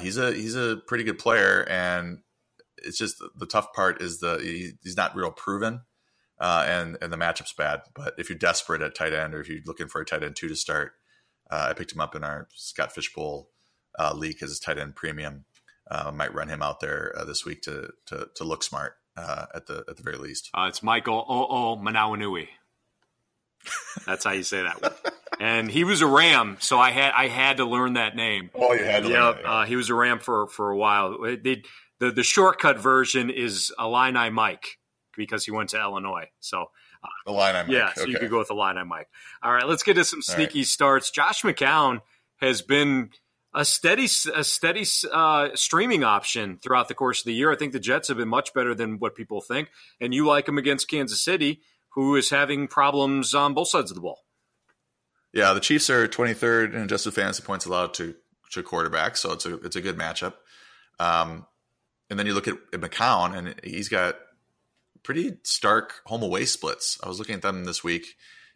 [0.00, 2.18] he's a he's a pretty good player, and
[2.76, 5.80] it's just the, the tough part is the he, he's not real proven
[6.40, 7.82] uh, and and the matchup's bad.
[7.94, 10.36] But if you're desperate at tight end, or if you're looking for a tight end
[10.36, 10.92] two to start,
[11.50, 13.50] uh, I picked him up in our Scott Fish Bowl
[13.98, 15.44] uh, league as a tight end premium.
[15.90, 19.46] Uh, might run him out there uh, this week to to, to look smart uh,
[19.54, 20.50] at the at the very least.
[20.56, 22.48] it's Michael Oh Manawanui.
[24.06, 24.92] That's how you say that one.
[25.40, 28.50] and he was a Ram, so I had I had to learn that name.
[28.54, 29.08] Oh, you had to.
[29.08, 31.18] Yep, yeah, he was a Ram for for a while.
[31.20, 31.62] They,
[31.98, 34.78] the the shortcut version is Illini Mike
[35.18, 36.30] because he went to Illinois.
[36.40, 36.70] So
[37.04, 38.12] uh, the line I Yeah, so okay.
[38.12, 39.08] you could go with the line I Mike.
[39.42, 40.66] All right, let's get to some sneaky right.
[40.66, 41.10] starts.
[41.10, 42.00] Josh McCown
[42.40, 43.10] has been
[43.54, 47.52] a steady a steady uh, streaming option throughout the course of the year.
[47.52, 50.48] I think the Jets have been much better than what people think, and you like
[50.48, 54.24] him against Kansas City, who is having problems on both sides of the ball.
[55.34, 58.14] Yeah, the Chiefs are 23rd in adjusted fantasy points allowed to
[58.52, 60.34] to quarterbacks, so it's a it's a good matchup.
[60.98, 61.46] Um,
[62.10, 64.16] and then you look at, at McCown, and he's got
[65.08, 66.98] pretty stark home away splits.
[67.02, 68.08] I was looking at them this week.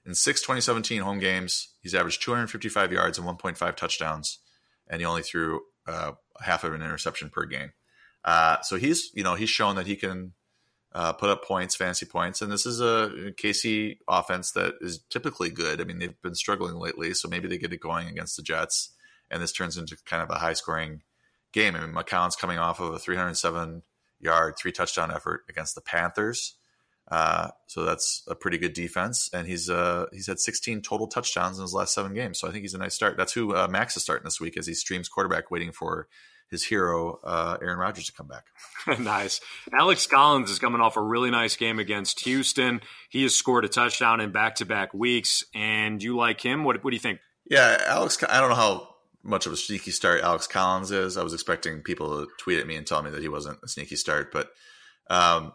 [0.04, 4.38] In six 2017 home games, he's averaged 255 yards and 1.5 touchdowns,
[4.86, 6.12] and he only threw uh,
[6.42, 7.72] half of an interception per game.
[8.22, 10.34] Uh, so he's, you know, he's shown that he can
[10.94, 15.48] uh, put up points, fancy points, and this is a KC offense that is typically
[15.48, 15.80] good.
[15.80, 18.90] I mean, they've been struggling lately, so maybe they get it going against the Jets,
[19.30, 21.00] and this turns into kind of a high scoring
[21.54, 21.74] game.
[21.76, 23.84] I mean, McCown's coming off of a 307
[24.22, 26.54] yard, three touchdown effort against the Panthers.
[27.10, 31.58] Uh, so that's a pretty good defense, and he's uh, he's had 16 total touchdowns
[31.58, 32.38] in his last seven games.
[32.38, 33.16] So I think he's a nice start.
[33.16, 36.08] That's who uh, Max is starting this week as he streams quarterback, waiting for
[36.48, 38.46] his hero uh, Aaron Rodgers to come back.
[39.00, 39.40] nice.
[39.72, 42.80] Alex Collins is coming off a really nice game against Houston.
[43.10, 46.62] He has scored a touchdown in back to back weeks, and you like him?
[46.64, 47.20] What, what do you think?
[47.50, 48.22] Yeah, Alex.
[48.28, 48.91] I don't know how
[49.22, 51.16] much of a sneaky start Alex Collins is.
[51.16, 53.68] I was expecting people to tweet at me and tell me that he wasn't a
[53.68, 54.50] sneaky start, but
[55.10, 55.52] um,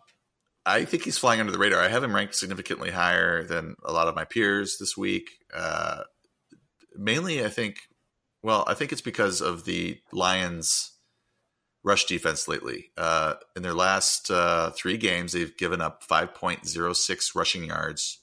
[0.66, 1.82] I think he's flying under the radar.
[1.82, 5.30] I have him ranked significantly higher than a lot of my peers this week.
[5.54, 6.04] Uh,
[6.96, 7.78] mainly, I think,
[8.44, 10.92] well, I think it's because of the Lions'
[11.84, 12.92] rush defense lately.
[12.98, 18.20] Uh, in their last uh, three games, they've given up 5.06 rushing yards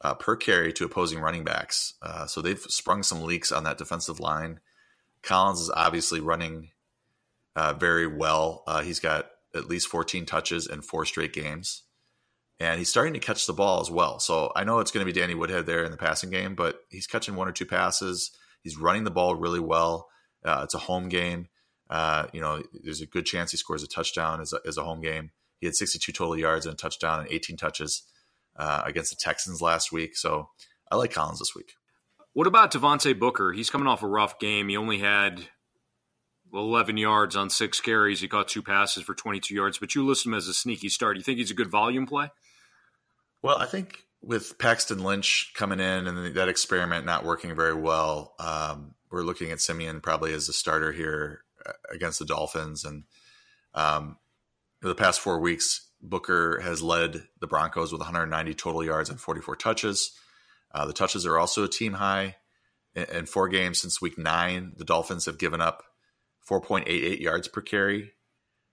[0.00, 1.94] uh, per carry to opposing running backs.
[2.02, 4.60] Uh, so they've sprung some leaks on that defensive line.
[5.22, 6.70] Collins is obviously running
[7.56, 8.62] uh, very well.
[8.66, 11.82] Uh, he's got at least 14 touches in four straight games.
[12.60, 14.18] And he's starting to catch the ball as well.
[14.18, 16.80] So I know it's going to be Danny Woodhead there in the passing game, but
[16.88, 18.32] he's catching one or two passes.
[18.62, 20.08] He's running the ball really well.
[20.44, 21.48] Uh, it's a home game.
[21.88, 24.84] Uh, you know, there's a good chance he scores a touchdown as a, as a
[24.84, 25.30] home game.
[25.60, 28.02] He had 62 total yards and a touchdown and 18 touches
[28.58, 30.16] uh, against the Texans last week.
[30.16, 30.50] So
[30.90, 31.72] I like Collins this week.
[32.32, 33.52] What about Devontae Booker?
[33.52, 34.68] He's coming off a rough game.
[34.68, 35.48] He only had
[36.52, 38.20] 11 yards on six carries.
[38.20, 41.16] He caught two passes for 22 yards, but you list him as a sneaky start.
[41.16, 42.30] You think he's a good volume play?
[43.42, 48.34] Well, I think with Paxton Lynch coming in and that experiment not working very well,
[48.38, 52.84] um, we're looking at Siemian probably as a starter here uh, against the Dolphins.
[52.84, 53.04] And
[53.74, 54.16] um,
[54.82, 59.56] the past four weeks, Booker has led the Broncos with 190 total yards and 44
[59.56, 60.12] touches.
[60.72, 62.36] Uh, the touches are also a team high.
[62.94, 65.82] In, in, four games since week nine, the Dolphins have given up
[66.48, 68.12] 4.88 yards per carry.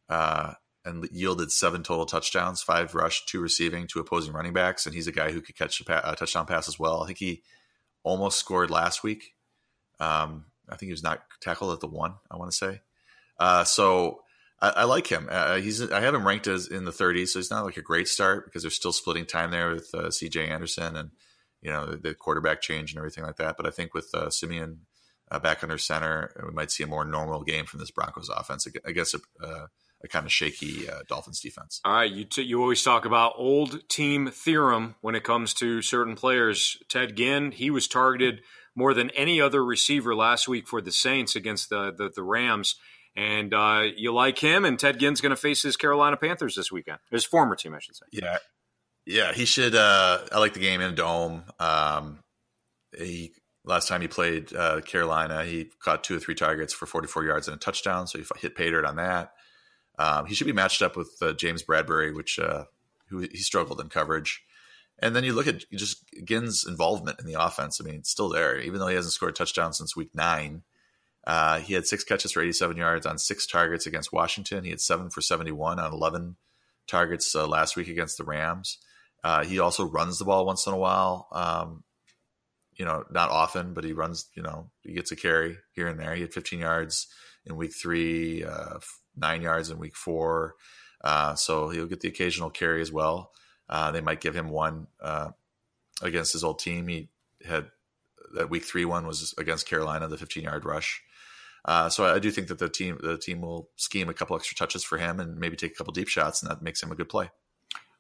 [0.08, 0.54] Uh,
[0.86, 5.08] and yielded seven total touchdowns, five rush, two receiving, two opposing running backs, and he's
[5.08, 7.02] a guy who could catch a, pa- a touchdown pass as well.
[7.02, 7.42] I think he
[8.04, 9.34] almost scored last week.
[10.00, 12.14] Um, I think he was not tackled at the one.
[12.30, 12.82] I want to say.
[13.40, 14.22] Uh, so
[14.62, 15.28] I, I, like him.
[15.30, 17.82] Uh, he's I have him ranked as in the 30s, so he's not like a
[17.82, 20.48] great start because they're still splitting time there with uh, C.J.
[20.48, 21.12] Anderson and
[21.62, 23.58] you know the, the, quarterback change and everything like that.
[23.58, 24.82] But I think with uh, Siemian
[25.30, 28.68] uh, back under center, we might see a more normal game from this Broncos offense
[28.86, 29.68] against a, uh,
[30.04, 31.82] a kind of shaky uh, Dolphins defense.
[31.84, 35.82] All right, you t- you always talk about old team theorem when it comes to
[35.82, 36.78] certain players.
[36.88, 38.42] Ted Ginn, he was targeted
[38.76, 42.76] more than any other receiver last week for the Saints against the the, the Rams.
[43.16, 46.72] And uh, you like him, and Ted Ginn's going to face his Carolina Panthers this
[46.72, 47.00] weekend.
[47.12, 48.06] His former team, I should say.
[48.12, 48.38] Yeah,
[49.06, 49.74] yeah, he should.
[49.74, 51.44] Uh, I like the game in a dome.
[51.60, 52.20] Um,
[52.98, 53.32] he
[53.66, 57.48] last time he played uh, Carolina, he caught two or three targets for 44 yards
[57.48, 58.08] and a touchdown.
[58.08, 59.34] So he hit pay dirt on that.
[59.98, 62.66] Um, he should be matched up with uh, James Bradberry, which uh,
[63.10, 64.44] who he struggled in coverage.
[65.00, 67.82] And then you look at just Ginn's involvement in the offense.
[67.82, 70.64] I mean, it's still there, even though he hasn't scored a touchdown since week nine.
[71.26, 74.64] Uh, he had six catches for 87 yards on six targets against Washington.
[74.64, 76.36] He had seven for 71 on 11
[76.88, 78.78] targets uh, last week against the Rams.
[79.24, 81.28] Uh, he also runs the ball once in a while.
[81.32, 81.84] Um,
[82.76, 86.00] you know, not often, but he runs, you know, he gets a carry here and
[86.00, 86.14] there.
[86.14, 87.08] He had 15 yards
[87.46, 88.78] in week three, uh,
[89.16, 90.56] nine yards in week four.
[91.04, 93.32] Uh, so he'll get the occasional carry as well.
[93.94, 94.88] They might give him one
[96.02, 96.88] against his old team.
[96.88, 97.10] He
[97.44, 97.68] had
[98.34, 101.02] that week three one was against Carolina, the 15 yard rush.
[101.66, 104.56] Uh, so I do think that the team the team will scheme a couple extra
[104.56, 106.96] touches for him and maybe take a couple deep shots, and that makes him a
[106.96, 107.32] good play.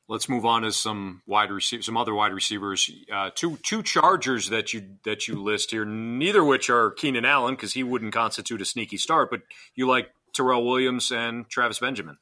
[0.07, 2.91] Let's move on to some wide receiver, some other wide receivers.
[3.11, 7.55] Uh, two two Chargers that you that you list here, neither which are Keenan Allen
[7.55, 9.41] because he wouldn't constitute a sneaky start, but
[9.73, 12.17] you like Tyrell Williams and Travis Benjamin.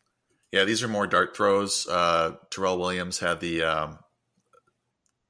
[0.53, 1.87] Yeah, these are more dart throws.
[1.87, 3.99] Uh, Tyrell Williams had the um,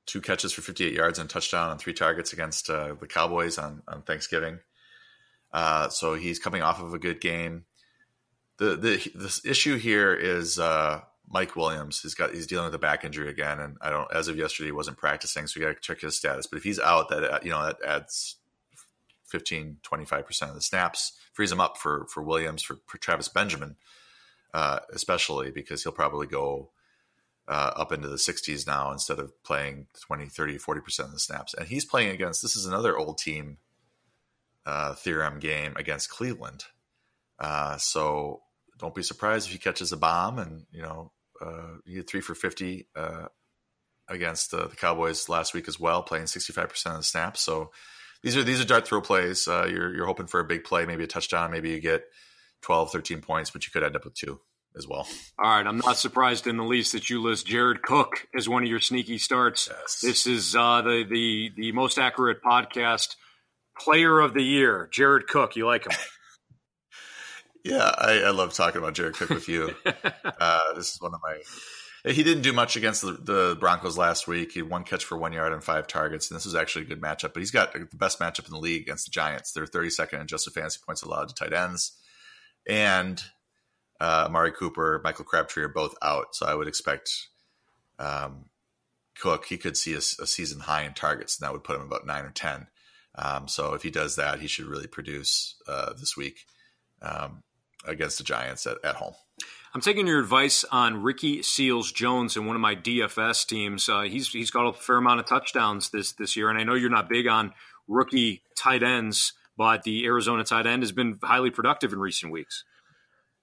[0.05, 3.81] two catches for 58 yards and touchdown on three targets against uh, the Cowboys on,
[3.87, 4.59] on Thanksgiving.
[5.53, 7.65] Uh, so he's coming off of a good game.
[8.57, 12.01] The the this issue here is uh, Mike Williams.
[12.01, 14.11] He's got he's dealing with a back injury again, and I don't.
[14.11, 16.47] As of yesterday, he wasn't practicing, so we got to check his status.
[16.47, 18.37] But if he's out, that you know that adds
[19.27, 23.27] 15, 25 percent of the snaps, frees him up for for Williams for, for Travis
[23.27, 23.75] Benjamin,
[24.53, 26.71] uh, especially because he'll probably go
[27.47, 31.53] uh, up into the 60s now instead of playing 20, 30, 40% of the snaps.
[31.53, 33.57] And he's playing against this is another old team
[34.65, 36.63] uh, theorem game against Cleveland.
[37.39, 38.41] Uh, so
[38.79, 41.11] don't be surprised if he catches a bomb and, you know,
[41.41, 43.25] uh, he had three for 50 uh,
[44.07, 47.41] against the Cowboys last week as well, playing 65% of the snaps.
[47.41, 47.71] So
[48.21, 49.47] these are these are dart throw plays.
[49.47, 52.05] Uh, you're, you're hoping for a big play, maybe a touchdown, maybe you get
[52.61, 54.39] 12, 13 points, but you could end up with two
[54.75, 55.07] as well.
[55.37, 58.63] All right, I'm not surprised in the least that you list Jared Cook as one
[58.63, 59.69] of your sneaky starts.
[59.69, 59.99] Yes.
[60.01, 63.15] This is uh, the the the most accurate podcast
[63.79, 65.55] player of the year, Jared Cook.
[65.55, 65.97] You like him?
[67.63, 69.73] yeah, I, I, love talking about Jared Cook with you.
[69.85, 72.11] uh, this is one of my.
[72.11, 74.51] He didn't do much against the, the, Broncos last week.
[74.51, 76.87] He had one catch for one yard and five targets, and this is actually a
[76.89, 77.33] good matchup.
[77.33, 79.53] But he's got the best matchup in the league against the Giants.
[79.53, 81.93] They're 32nd in adjusted fantasy points allowed to tight ends,
[82.67, 83.23] and
[84.01, 87.29] uh, Amari Cooper, Michael Crabtree are both out, so I would expect
[87.99, 88.45] um,
[89.17, 89.45] Cook.
[89.45, 92.05] He could see a, a, season high in targets, and that would put him about
[92.05, 92.67] nine or ten.
[93.15, 96.45] Um, so if he does that, he should really produce uh, this week
[97.01, 97.43] um,
[97.85, 99.13] against the Giants at, at, home.
[99.73, 103.89] I'm taking your advice on Ricky Seals Jones in one of my DFS teams.
[103.89, 106.75] Uh, he's he's got a fair amount of touchdowns this this year, and I know
[106.75, 107.53] you're not big on
[107.87, 112.63] rookie tight ends, but the Arizona tight end has been highly productive in recent weeks.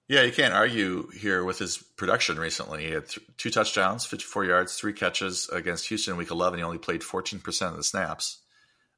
[0.09, 2.87] Yeah, you can't argue here with his production recently.
[2.87, 6.59] He had th- two touchdowns, 54 yards, three catches against Houston in week 11.
[6.59, 8.41] He only played 14% of the snaps.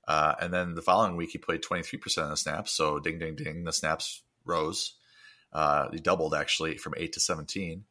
[0.06, 2.72] Uh, and then the following week, he played 23% of the snaps.
[2.72, 4.94] So ding, ding, ding, the snaps rose.
[5.52, 7.84] Uh, he doubled actually from 8 to 17.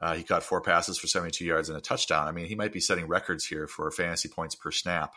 [0.00, 2.28] Uh, he caught four passes for 72 yards and a touchdown.
[2.28, 5.14] I mean, he might be setting records here for fantasy points per snap.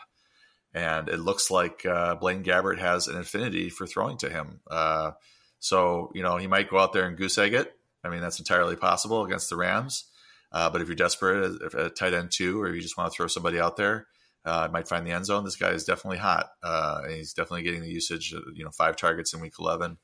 [0.74, 4.60] And it looks like uh, Blaine Gabbert has an affinity for throwing to him.
[4.68, 5.12] Uh,
[5.60, 7.72] so, you know, he might go out there and goose egg it.
[8.02, 10.04] I mean, that's entirely possible against the Rams.
[10.50, 13.26] Uh, but if you're desperate at, tight end two, or you just want to throw
[13.26, 14.06] somebody out there,
[14.44, 15.44] uh, might find the end zone.
[15.44, 16.50] This guy is definitely hot.
[16.62, 18.32] Uh, he's definitely getting the usage.
[18.54, 19.98] You know, five targets in week 11,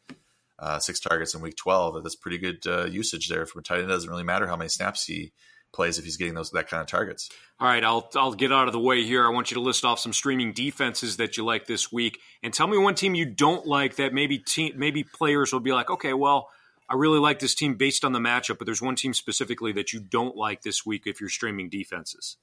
[0.59, 2.03] uh, six targets in week 12.
[2.03, 3.87] That's pretty good uh, usage there from a tight end.
[3.87, 5.33] It doesn't really matter how many snaps he
[5.73, 7.31] plays if he's getting those that kind of targets.
[7.61, 9.27] All right, I'll I'll get out of the way here.
[9.27, 12.55] I want you to list off some streaming defenses that you like this week, and
[12.55, 15.91] tell me one team you don't like that maybe team maybe players will be like,
[15.91, 16.49] okay, well,
[16.89, 19.93] I really like this team based on the matchup, but there's one team specifically that
[19.93, 22.39] you don't like this week if you're streaming defenses.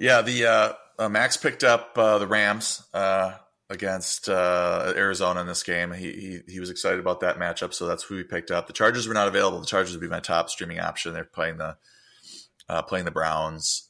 [0.00, 3.34] Yeah, the uh, uh, Max picked up uh, the Rams uh,
[3.68, 5.92] against uh, Arizona in this game.
[5.92, 8.66] He, he, he was excited about that matchup, so that's who he picked up.
[8.66, 9.60] The Chargers were not available.
[9.60, 11.12] The Chargers would be my top streaming option.
[11.12, 11.76] They're playing the
[12.66, 13.88] uh, playing the Browns.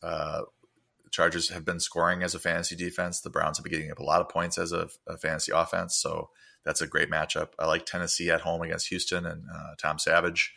[1.13, 3.21] Chargers have been scoring as a fantasy defense.
[3.21, 5.95] The Browns have been getting up a lot of points as a, a fantasy offense,
[5.95, 6.31] so
[6.65, 7.51] that's a great matchup.
[7.57, 10.55] I like Tennessee at home against Houston and uh, Tom Savage.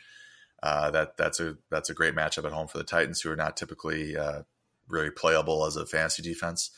[0.63, 3.35] Uh, that that's a that's a great matchup at home for the Titans, who are
[3.35, 4.41] not typically uh,
[4.87, 6.71] really playable as a fantasy defense.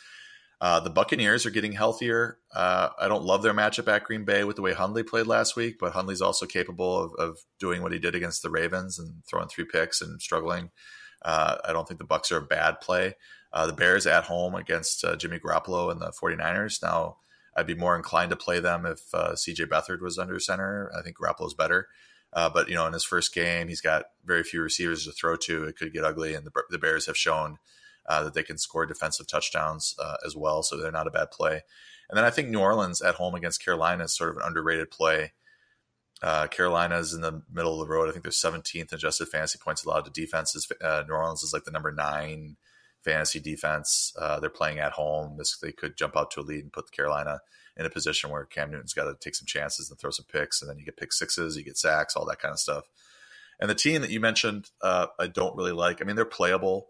[0.61, 2.39] Uh, the Buccaneers are getting healthier.
[2.53, 5.55] Uh, I don't love their matchup at Green Bay with the way Hundley played last
[5.55, 9.23] week, but Hundley's also capable of, of doing what he did against the Ravens and
[9.29, 10.71] throwing three picks and struggling.
[11.21, 13.15] Uh, I don't think the Bucks are a bad play.
[13.51, 16.81] Uh, the Bears at home against uh, Jimmy Garoppolo and the 49ers.
[16.81, 17.17] Now,
[17.55, 20.91] I'd be more inclined to play them if uh, CJ Beathard was under center.
[20.97, 21.87] I think Garoppolo's better.
[22.33, 25.65] but, you know, in his first game, he's got very few receivers to throw to.
[25.65, 27.57] It could get ugly, and the, the Bears have shown–
[28.07, 30.63] uh, that they can score defensive touchdowns uh, as well.
[30.63, 31.61] So they're not a bad play.
[32.09, 34.91] And then I think New Orleans at home against Carolina is sort of an underrated
[34.91, 35.33] play.
[36.21, 38.07] Uh, Carolina's in the middle of the road.
[38.07, 40.71] I think they're 17th adjusted fantasy points allowed to defenses.
[40.81, 42.57] Uh, New Orleans is like the number nine
[43.03, 44.13] fantasy defense.
[44.17, 45.37] Uh, they're playing at home.
[45.37, 47.39] This they could jump out to a lead and put Carolina
[47.77, 50.61] in a position where Cam Newton's got to take some chances and throw some picks,
[50.61, 52.85] and then you get pick sixes, you get sacks, all that kind of stuff.
[53.59, 56.01] And the team that you mentioned, uh, I don't really like.
[56.01, 56.87] I mean, they're playable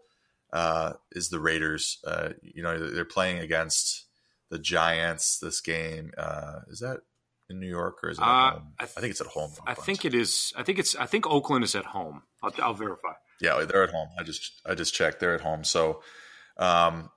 [0.52, 1.98] uh, is the Raiders.
[2.06, 4.06] Uh, you know, they're playing against
[4.50, 6.12] the Giants this game.
[6.16, 7.00] Uh, is that
[7.48, 8.72] in New York or is it at uh, home?
[8.78, 9.52] I, th- I, think it's at home.
[9.66, 10.52] I think it is.
[10.56, 10.94] I think it's.
[10.96, 12.22] I think Oakland is at home.
[12.42, 13.12] I'll, I'll, verify.
[13.40, 14.08] Yeah, they're at home.
[14.18, 15.20] I just I just checked.
[15.20, 15.64] They're at home.
[15.64, 16.02] So,
[16.56, 17.10] um,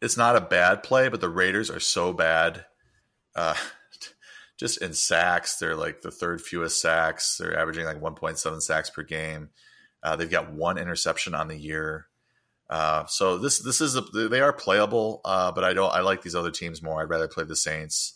[0.00, 2.64] it's not a bad play, but the Raiders are so bad.
[3.34, 3.54] Uh,
[4.58, 7.36] just in sacks, they're like the third fewest sacks.
[7.38, 9.50] They're averaging like 1.7 sacks per game.
[10.02, 12.06] Uh, they've got one interception on the year.
[12.68, 16.22] Uh, so this this is a, they are playable, uh, but I don't I like
[16.22, 17.00] these other teams more.
[17.00, 18.14] I'd rather play the Saints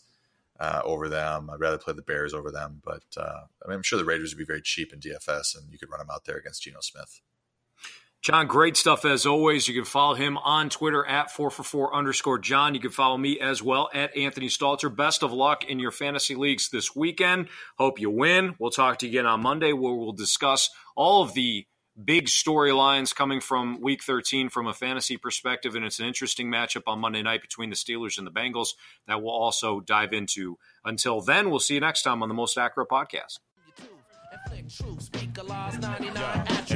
[0.59, 1.49] uh, over them.
[1.49, 2.81] I'd rather play the Bears over them.
[2.83, 5.71] But uh, I mean, I'm sure the Raiders would be very cheap in DFS, and
[5.71, 7.21] you could run them out there against Geno Smith.
[8.21, 9.67] John, great stuff as always.
[9.67, 12.75] You can follow him on Twitter at 4for4 underscore John.
[12.75, 14.95] You can follow me as well at Anthony Stalter.
[14.95, 17.47] Best of luck in your fantasy leagues this weekend.
[17.79, 18.53] Hope you win.
[18.59, 21.65] We'll talk to you again on Monday where we'll discuss all of the
[22.05, 25.75] big storylines coming from week 13 from a fantasy perspective.
[25.75, 28.69] And it's an interesting matchup on Monday night between the Steelers and the Bengals
[29.07, 30.57] that we'll also dive into.
[30.83, 33.39] Until then, we'll see you next time on the Most Accurate Podcast.
[34.31, 34.37] Hey,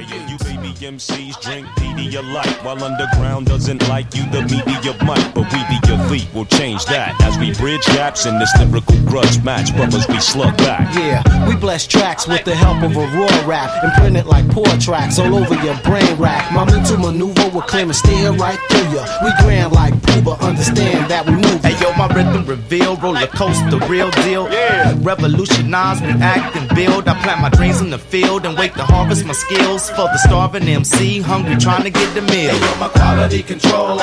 [0.03, 4.29] yo, you baby MCs drink Pedialyte while underground doesn't like you.
[4.29, 8.37] The media might, but we the elite will change that as we bridge gaps in
[8.39, 9.73] this lyrical grudge match.
[9.73, 10.93] Brothers, we slug back.
[10.95, 14.49] Yeah, we bless tracks with the help of a raw rap and print it like
[14.49, 16.51] poor tracks all over your brain rack.
[16.51, 19.07] My mental maneuver will clear and steer right through ya.
[19.23, 21.63] We grand like Pooba, understand that we move.
[21.63, 24.51] Hey, yo, my rhythm reveal, roller coaster, real deal.
[24.51, 27.07] Yeah, revolutionize, we act and build.
[27.07, 30.17] I plant my dreams in the field and wait to harvest my skills for the
[30.17, 32.49] starving MC, hungry trying to get the meal.
[32.49, 33.99] Hey, you're my quality control,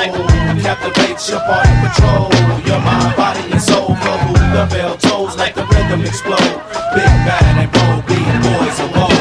[0.63, 2.31] captivates your party patrol.
[2.65, 6.55] Your mind, body, and soul for who the bell tolls like the rhythm explode.
[6.95, 9.12] Big bad and bold, being boys of old.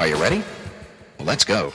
[0.00, 0.42] Are you ready?
[1.18, 1.72] Well, let's go.